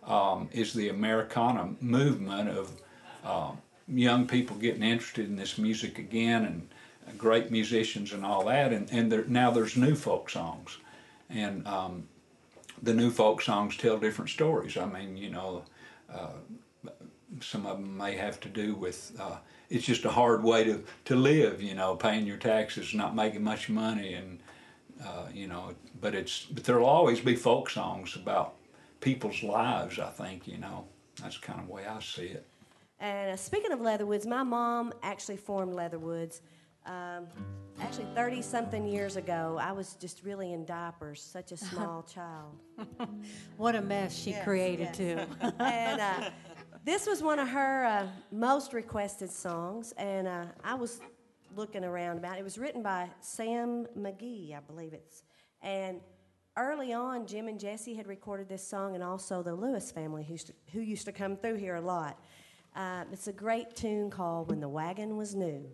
um, 0.04 0.50
is 0.52 0.74
the 0.74 0.90
Americana 0.90 1.76
movement 1.80 2.50
of 2.50 2.74
uh, 3.24 3.52
young 3.88 4.28
people 4.28 4.58
getting 4.58 4.84
interested 4.84 5.28
in 5.28 5.38
this 5.38 5.58
music 5.58 5.98
again 5.98 6.44
and 7.08 7.18
great 7.18 7.52
musicians 7.52 8.12
and 8.12 8.26
all 8.26 8.44
that. 8.48 8.74
And, 8.74 8.92
and 8.92 9.10
there, 9.10 9.24
now 9.24 9.50
there's 9.50 9.78
new 9.78 9.96
folk 9.96 10.30
songs. 10.30 10.78
And 11.30 11.66
um, 11.66 12.10
the 12.84 12.94
new 12.94 13.12
folk 13.12 13.42
songs 13.42 13.78
tell 13.78 13.98
different 13.98 14.30
stories. 14.30 14.76
I 14.76 14.88
mean, 14.88 15.16
you 15.16 15.30
know, 15.30 15.64
uh, 16.14 16.34
some 17.40 17.66
of 17.66 17.78
them 17.78 17.96
may 17.96 18.18
have 18.18 18.42
to 18.42 18.50
do 18.50 18.76
with 18.76 19.14
uh, 19.18 19.38
it's 19.72 19.86
just 19.86 20.04
a 20.06 20.10
hard 20.10 20.44
way 20.44 20.66
to, 20.66 20.84
to 21.06 21.16
live, 21.16 21.62
you 21.62 21.74
know, 21.74 21.96
paying 21.96 22.28
your 22.28 22.38
taxes, 22.38 22.94
not 22.94 23.16
making 23.16 23.42
much 23.44 23.70
money, 23.70 24.14
and 24.14 24.40
uh, 25.04 25.28
you 25.34 25.48
know, 25.48 25.74
but 26.00 26.14
it's 26.14 26.46
but 26.46 26.64
there'll 26.66 26.86
always 26.86 27.22
be 27.22 27.36
folk 27.36 27.70
songs 27.70 28.16
about 28.16 28.56
people's 29.00 29.42
lives. 29.42 29.98
I 29.98 30.10
think 30.10 30.48
you 30.48 30.58
know 30.58 30.86
that's 31.22 31.38
kind 31.38 31.60
of 31.60 31.68
the 31.68 31.74
way 31.74 31.86
I 31.88 32.00
see 32.02 32.26
it. 32.28 32.46
And 33.00 33.32
uh, 33.32 33.38
speaking 33.38 33.72
of 33.72 33.82
Leatherwoods, 33.82 34.28
my 34.28 34.44
mom 34.44 34.94
actually 35.02 35.38
formed 35.38 35.74
Leatherwoods. 35.74 36.42
Um, 36.86 37.28
actually, 37.80 38.08
30 38.16 38.42
something 38.42 38.86
years 38.88 39.16
ago, 39.16 39.58
I 39.62 39.72
was 39.72 39.96
just 39.96 40.24
really 40.24 40.54
in 40.54 40.66
diapers, 40.66 41.22
such 41.22 41.52
a 41.52 41.58
small 41.58 42.04
child. 42.14 42.58
What 43.58 43.76
a 43.76 43.82
mess 43.82 44.16
she 44.16 44.32
Yes, 44.32 44.44
created, 44.44 44.90
yes. 44.90 44.98
too. 44.98 45.20
and 45.60 46.02
uh, 46.02 46.30
this 46.84 47.06
was 47.06 47.22
one 47.22 47.38
of 47.38 47.48
her 47.48 47.86
uh, 47.86 48.08
most 48.32 48.74
requested 48.74 49.30
songs, 49.30 49.94
and 49.98 50.28
uh, 50.28 50.46
I 50.64 50.74
was 50.74 51.00
looking 51.56 51.84
around 51.84 52.18
about 52.18 52.38
it. 52.38 52.40
It 52.40 52.44
was 52.44 52.58
written 52.58 52.82
by 52.82 53.10
Sam 53.20 53.86
McGee, 53.98 54.56
I 54.56 54.62
believe 54.62 54.94
it's. 54.94 55.24
And 55.62 56.00
early 56.58 56.92
on, 56.92 57.28
Jim 57.28 57.48
and 57.48 57.60
Jesse 57.60 57.94
had 57.94 58.08
recorded 58.08 58.50
this 58.50 58.68
song, 58.68 58.96
and 58.96 59.04
also 59.04 59.44
the 59.44 59.54
Lewis 59.54 59.92
family, 59.92 60.24
who 60.24 60.34
used 60.34 60.48
to, 60.48 60.54
who 60.72 60.82
used 60.82 61.06
to 61.06 61.12
come 61.12 61.36
through 61.36 61.58
here 61.58 61.76
a 61.76 61.82
lot. 61.82 62.18
Uh, 62.76 63.04
it's 63.12 63.28
a 63.28 63.34
great 63.34 63.76
tune 63.76 64.10
called 64.10 64.50
When 64.50 64.60
the 64.60 64.70
Wagon 64.70 65.18
Was 65.18 65.36
New. 65.36 65.70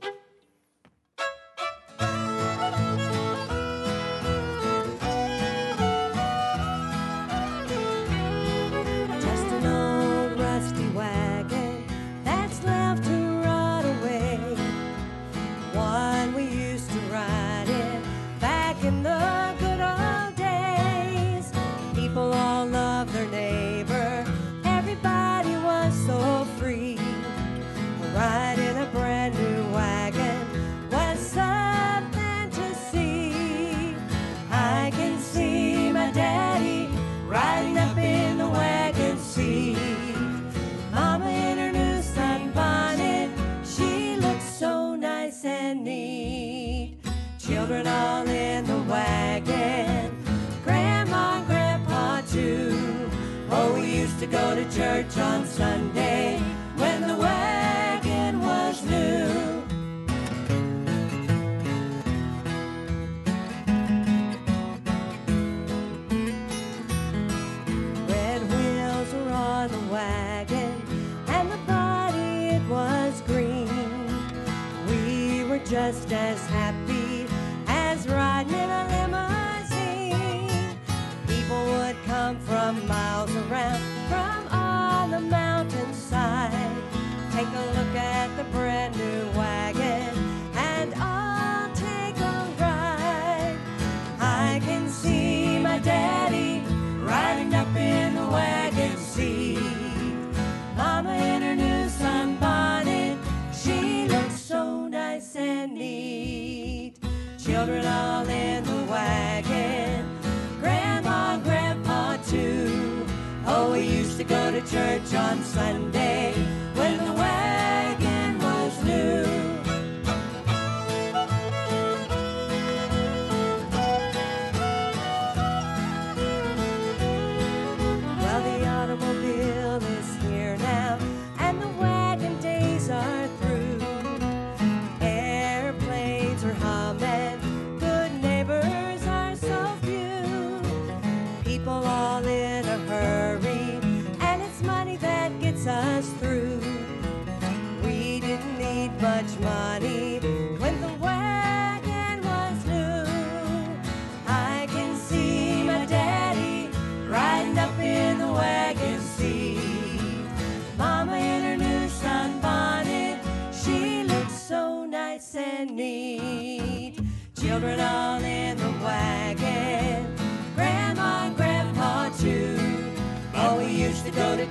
Church 114.77 115.15
on 115.15 115.43
Sunday 115.43 115.96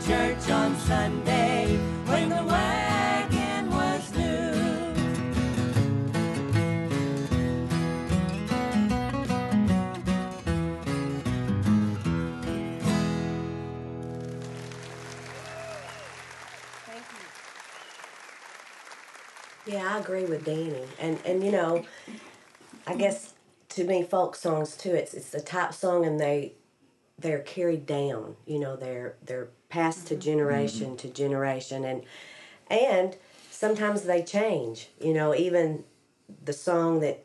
church 0.07 0.51
on 0.51 0.77
Sunday 0.77 1.77
when 2.05 2.29
the 2.29 2.45
wagon 2.45 3.71
was 3.71 4.13
new. 4.15 4.53
Yeah, 19.67 19.93
I 19.93 19.99
agree 19.99 20.25
with 20.25 20.45
Danny, 20.45 20.85
and 21.01 21.19
and 21.25 21.43
you 21.43 21.51
know, 21.51 21.85
I 22.87 22.95
guess 22.95 23.35
to 23.71 23.83
me, 23.83 24.05
folk 24.05 24.37
songs 24.37 24.77
too. 24.77 24.95
It's 24.95 25.15
it's 25.15 25.35
a 25.35 25.41
type 25.41 25.75
song, 25.75 26.07
and 26.07 26.21
they 26.21 26.53
they're 27.19 27.41
carried 27.41 27.87
down. 27.87 28.37
You 28.47 28.61
know, 28.61 28.77
they're 28.77 29.17
they're 29.25 29.49
passed 29.69 30.07
to 30.09 30.17
generation 30.17 30.97
to 30.99 31.09
generation, 31.09 31.85
and 31.85 32.03
and 32.71 33.17
sometimes 33.51 34.03
they 34.03 34.23
change. 34.23 34.89
You 35.01 35.15
know, 35.15 35.35
even 35.35 35.85
the 36.45 36.53
song 36.53 37.01
that 37.01 37.25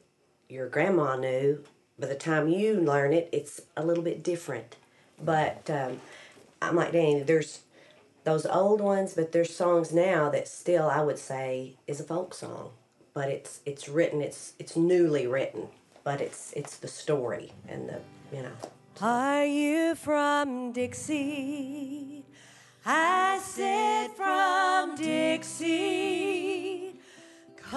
your 0.49 0.67
grandma 0.67 1.15
knew, 1.15 1.63
by 1.97 2.07
the 2.07 2.15
time 2.15 2.47
you 2.49 2.79
learn 2.79 3.13
it, 3.13 3.29
it's 3.31 3.61
a 3.77 3.85
little 3.85 4.03
bit 4.03 4.23
different. 4.23 4.75
But 5.23 5.69
um, 5.69 6.01
I'm 6.61 6.75
like 6.75 6.91
Danny. 6.91 7.21
There's 7.21 7.61
those 8.23 8.45
old 8.45 8.81
ones, 8.81 9.13
but 9.13 9.31
there's 9.31 9.55
songs 9.55 9.93
now 9.93 10.29
that 10.29 10.47
still 10.47 10.89
I 10.89 11.01
would 11.01 11.19
say 11.19 11.75
is 11.87 11.99
a 11.99 12.03
folk 12.03 12.33
song, 12.33 12.71
but 13.13 13.29
it's 13.29 13.61
it's 13.65 13.89
written 13.89 14.21
it's 14.21 14.53
it's 14.59 14.75
newly 14.75 15.27
written, 15.27 15.67
but 16.03 16.21
it's 16.21 16.53
it's 16.53 16.77
the 16.77 16.87
story 16.87 17.53
and 17.67 17.89
the 17.89 17.99
you 18.35 18.43
know. 18.43 18.51
Are 19.01 19.45
you 19.45 19.95
from 19.95 20.71
Dixie? 20.73 22.23
I 22.84 23.39
said 23.43 24.11
from 24.13 24.95
Dixie, 24.95 25.69
cause 27.55 27.75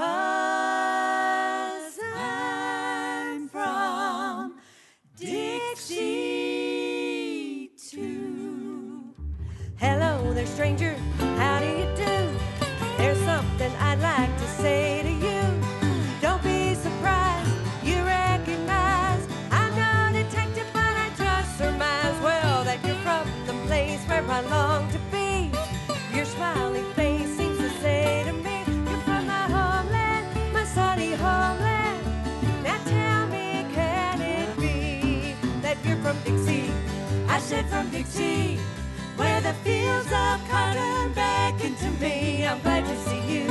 I'm 2.16 3.48
from 3.50 4.58
Dixie 5.18 6.00
too. 7.76 9.14
Hello 9.76 10.32
there, 10.32 10.46
stranger. 10.46 10.96
How 11.18 11.58
do 11.60 11.66
you 11.66 11.84
do? 11.96 12.30
There's 12.96 13.18
something 13.18 13.70
I'd 13.72 14.00
like 14.00 14.34
to 14.38 14.46
say 14.62 15.03
where 24.26 24.36
I 24.36 24.40
long 24.42 24.90
to 24.90 24.98
be. 25.10 25.50
Your 26.14 26.24
smiling 26.24 26.90
face 26.94 27.36
seems 27.36 27.58
to 27.58 27.68
say 27.80 28.24
to 28.26 28.32
me, 28.32 28.64
You're 28.88 29.00
from 29.00 29.26
my 29.26 29.46
homeland, 29.56 30.26
my 30.52 30.64
sunny 30.64 31.12
homeland. 31.12 32.00
Now 32.62 32.78
tell 32.84 33.26
me, 33.28 33.66
can 33.74 34.20
it 34.20 34.56
be 34.56 35.34
that 35.62 35.76
you're 35.84 35.96
from 35.96 36.16
Dixie? 36.24 36.70
I 37.28 37.38
said 37.38 37.66
from 37.66 37.90
Dixie 37.90 38.58
where 39.16 39.40
the 39.40 39.54
fields 39.64 40.06
of 40.06 40.36
cotton 40.48 41.12
beckon 41.12 41.74
to 41.76 41.90
me. 42.02 42.46
I'm 42.46 42.60
glad 42.62 42.84
to 42.84 42.96
see 43.06 43.22
you. 43.32 43.46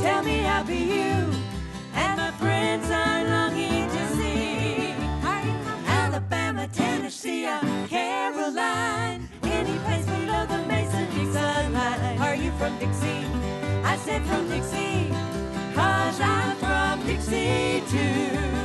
Tell 0.00 0.22
me 0.22 0.38
how 0.38 0.62
be 0.62 0.76
you 0.76 1.16
and 1.94 2.16
my 2.16 2.30
friends 2.38 2.90
are 2.90 3.24
longing 3.24 3.88
to 3.88 4.06
see. 4.16 4.94
Alabama, 5.86 6.68
Tennessee, 6.72 7.46
or 7.46 7.60
Caroline? 7.88 9.28
Place 9.84 10.06
below 10.06 10.46
the 10.46 10.58
Mason-Dixon 10.66 11.72
line? 11.72 12.18
Are 12.18 12.34
you 12.34 12.50
from 12.52 12.78
Dixie? 12.78 13.26
I 13.84 13.96
said 13.98 14.22
from 14.26 14.48
Dixie, 14.48 15.10
cause 15.74 16.20
I'm 16.20 16.56
from 16.56 17.06
Dixie 17.06 17.82
too. 17.90 18.63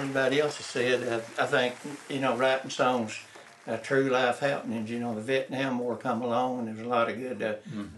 Everybody 0.00 0.40
else 0.40 0.56
has 0.56 0.64
said, 0.64 1.06
uh, 1.06 1.20
I 1.42 1.44
think, 1.44 1.74
you 2.08 2.20
know, 2.20 2.34
writing 2.34 2.70
songs, 2.70 3.18
uh, 3.66 3.76
true 3.76 4.08
life 4.08 4.38
happenings, 4.38 4.90
you 4.90 4.98
know, 4.98 5.14
the 5.14 5.20
Vietnam 5.20 5.78
War 5.78 5.94
come 5.94 6.22
along 6.22 6.60
and 6.60 6.68
there's 6.68 6.86
a 6.86 6.88
lot 6.88 7.10
of 7.10 7.18
good 7.18 7.42
uh, 7.42 7.54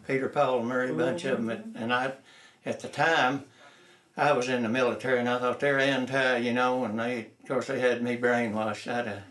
Peter, 0.09 0.29
Paul, 0.29 0.59
and 0.59 0.69
Mary, 0.69 0.91
a 0.91 0.95
bunch 0.95 1.25
of 1.25 1.45
them. 1.47 1.73
And 1.77 1.93
I, 1.93 2.15
at 2.67 2.81
the 2.81 2.89
time, 2.89 3.45
I 4.17 4.33
was 4.33 4.49
in 4.49 4.65
the 4.65 4.69
military 4.69 5.21
and 5.21 5.29
I 5.29 5.39
thought 5.39 5.61
they're 5.61 5.79
anti, 5.79 6.39
you 6.39 6.53
know, 6.53 6.85
and 6.85 6.99
they, 6.99 7.29
of 7.45 7.49
course, 7.49 7.69
they 7.69 7.79
had 7.79 8.03
me 8.03 8.17
brainwashed. 8.17 8.93
I'd 8.93 9.07
have 9.07 9.23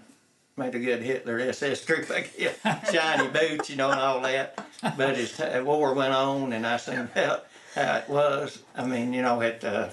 made 0.55 0.73
a 0.73 0.79
good 0.79 1.01
Hitler 1.01 1.41
SS 1.41 1.83
troop, 1.83 2.09
I 2.09 2.21
guess, 2.21 2.57
shiny 2.91 3.27
boots, 3.27 3.69
you 3.69 3.75
know, 3.75 3.91
and 3.91 3.99
all 3.99 4.21
that. 4.21 4.65
But 4.81 5.15
as 5.15 5.35
the 5.35 5.61
war 5.65 5.93
went 5.93 6.13
on 6.13 6.53
and 6.53 6.65
I 6.65 6.77
seen 6.77 7.09
how, 7.13 7.41
how 7.75 7.97
it 7.97 8.07
was, 8.09 8.63
I 8.75 8.85
mean, 8.85 9.11
you 9.11 9.23
know, 9.23 9.41
it 9.41 9.61
uh, 9.65 9.89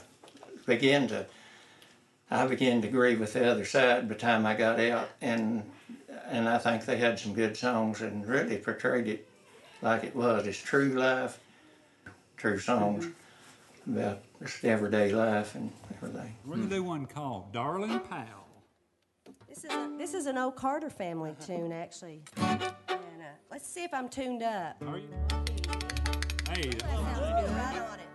began 0.64 1.08
to, 1.08 1.26
I 2.30 2.46
began 2.46 2.82
to 2.82 2.88
agree 2.88 3.16
with 3.16 3.32
the 3.32 3.50
other 3.50 3.64
side 3.64 4.08
by 4.08 4.14
the 4.14 4.20
time 4.20 4.44
I 4.44 4.54
got 4.54 4.78
out. 4.80 5.08
And, 5.20 5.62
and 6.26 6.48
I 6.48 6.58
think 6.58 6.84
they 6.84 6.96
had 6.96 7.18
some 7.18 7.32
good 7.34 7.56
songs 7.56 8.02
and 8.02 8.26
really 8.26 8.58
portrayed 8.58 9.08
it 9.08 9.28
like 9.80 10.04
it 10.04 10.14
was. 10.14 10.46
It's 10.46 10.58
true 10.60 10.90
life, 10.90 11.38
true 12.36 12.58
songs 12.58 13.06
about 13.86 14.20
just 14.42 14.64
everyday 14.64 15.12
life 15.12 15.54
and 15.54 15.72
everything. 15.96 16.34
We're 16.44 16.56
going 16.56 16.68
to 16.68 16.74
do 16.74 16.82
one 16.82 17.06
called 17.06 17.52
Darling 17.52 18.00
Pal. 18.00 18.46
This 19.48 19.64
is 19.64 19.70
a, 19.72 19.90
this 19.96 20.14
is 20.14 20.26
an 20.26 20.36
old 20.36 20.56
Carter 20.56 20.90
family 20.90 21.34
tune, 21.44 21.72
actually. 21.72 22.22
And, 22.36 22.62
uh, 22.62 23.24
let's 23.50 23.66
see 23.66 23.84
if 23.84 23.94
I'm 23.94 24.08
tuned 24.08 24.42
up. 24.42 24.76
Are 24.86 24.98
you? 24.98 25.08
Hey, 26.50 26.68
That 26.68 26.82
sounds 26.82 27.18
good. 27.18 27.50
Right 27.56 27.82
on 27.90 27.98
it. 27.98 28.07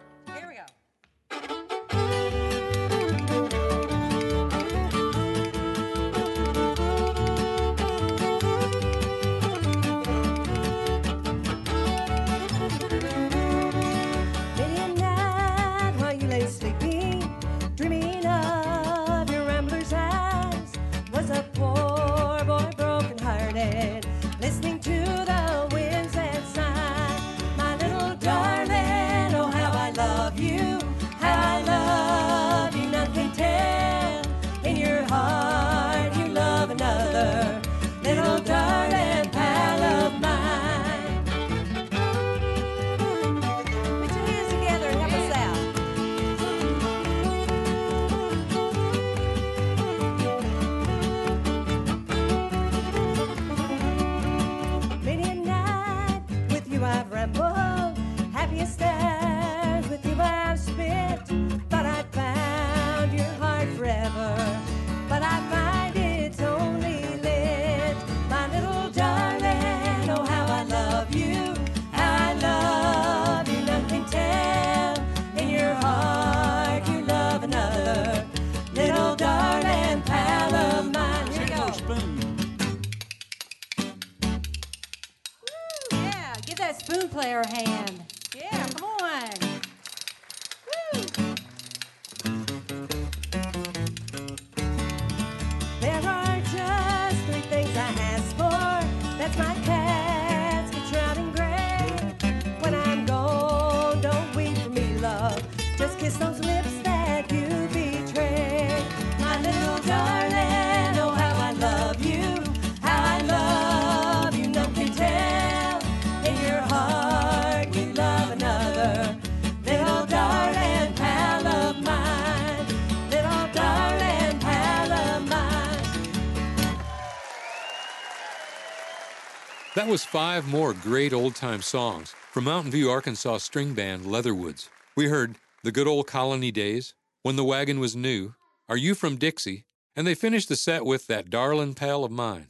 That 129.84 129.90
was 129.90 130.06
five 130.06 130.48
more 130.48 130.74
great 130.74 131.12
old 131.12 131.36
time 131.36 131.62
songs 131.62 132.16
from 132.32 132.46
Mountain 132.46 132.72
View, 132.72 132.90
Arkansas 132.90 133.40
string 133.40 133.74
band 133.74 134.06
Leatherwoods. 134.06 134.70
We 134.96 135.08
heard 135.08 135.36
The 135.66 135.74
Good 135.74 135.90
Old 135.90 136.08
Colony 136.08 136.52
Days, 136.54 136.94
When 137.22 137.36
the 137.36 137.44
Wagon 137.44 137.82
Was 137.82 137.94
New, 137.94 138.34
Are 138.70 138.78
You 138.78 138.96
From 138.96 139.18
Dixie, 139.18 139.66
and 139.94 140.08
they 140.08 140.16
finished 140.16 140.48
the 140.48 140.56
set 140.56 140.86
with 140.86 141.08
That 141.08 141.30
Darlin' 141.30 141.74
Pal 141.74 142.06
of 142.06 142.14
Mine. 142.14 142.48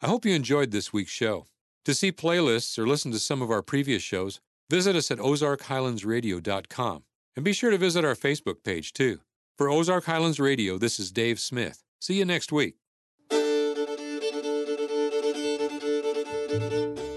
I 0.00 0.06
hope 0.06 0.24
you 0.24 0.32
enjoyed 0.36 0.70
this 0.70 0.92
week's 0.92 1.10
show. 1.10 1.46
To 1.84 1.94
see 1.94 2.12
playlists 2.12 2.78
or 2.78 2.86
listen 2.86 3.10
to 3.10 3.18
some 3.18 3.42
of 3.42 3.50
our 3.50 3.60
previous 3.60 4.04
shows, 4.04 4.38
visit 4.70 4.94
us 4.94 5.10
at 5.10 5.18
ozarkhighlandsradio.com. 5.18 7.02
And 7.34 7.44
be 7.44 7.52
sure 7.54 7.72
to 7.72 7.78
visit 7.78 8.04
our 8.04 8.14
Facebook 8.14 8.62
page 8.62 8.92
too. 8.92 9.18
For 9.56 9.68
Ozark 9.68 10.04
Highlands 10.04 10.38
Radio, 10.38 10.78
this 10.78 11.00
is 11.00 11.10
Dave 11.10 11.40
Smith. 11.40 11.82
See 11.98 12.14
you 12.14 12.24
next 12.24 12.52
week. 12.52 12.76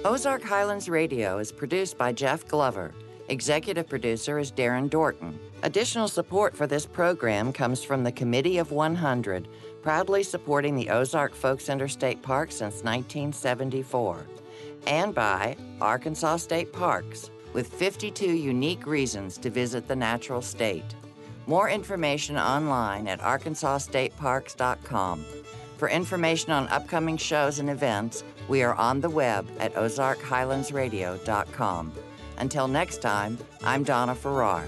Ozark 0.03 0.43
Highlands 0.43 0.89
Radio 0.89 1.37
is 1.37 1.53
produced 1.53 1.97
by 1.97 2.11
Jeff 2.11 2.45
Glover. 2.47 2.93
Executive 3.29 3.87
producer 3.87 4.39
is 4.39 4.51
Darren 4.51 4.89
Dorton. 4.89 5.37
Additional 5.63 6.09
support 6.09 6.53
for 6.55 6.67
this 6.67 6.85
program 6.85 7.53
comes 7.53 7.81
from 7.81 8.03
the 8.03 8.11
Committee 8.11 8.57
of 8.57 8.73
100, 8.73 9.47
proudly 9.81 10.21
supporting 10.21 10.75
the 10.75 10.89
Ozark 10.89 11.33
Folk 11.33 11.61
Center 11.61 11.87
State 11.87 12.21
Park 12.21 12.51
since 12.51 12.83
1974, 12.83 14.25
and 14.85 15.15
by 15.15 15.55
Arkansas 15.79 16.35
State 16.37 16.73
Parks, 16.73 17.29
with 17.53 17.73
52 17.73 18.25
unique 18.25 18.85
reasons 18.85 19.37
to 19.37 19.49
visit 19.49 19.87
the 19.87 19.95
natural 19.95 20.41
state. 20.41 20.95
More 21.47 21.69
information 21.69 22.37
online 22.37 23.07
at 23.07 23.21
arkansasstateparks.com. 23.21 25.25
For 25.81 25.89
information 25.89 26.51
on 26.51 26.67
upcoming 26.67 27.17
shows 27.17 27.57
and 27.57 27.67
events, 27.67 28.23
we 28.47 28.61
are 28.61 28.75
on 28.75 29.01
the 29.01 29.09
web 29.09 29.47
at 29.59 29.73
ozarkhighlandsradio.com. 29.73 31.93
Until 32.37 32.67
next 32.67 33.01
time, 33.01 33.39
I'm 33.63 33.83
Donna 33.83 34.13
Farrar. 34.13 34.63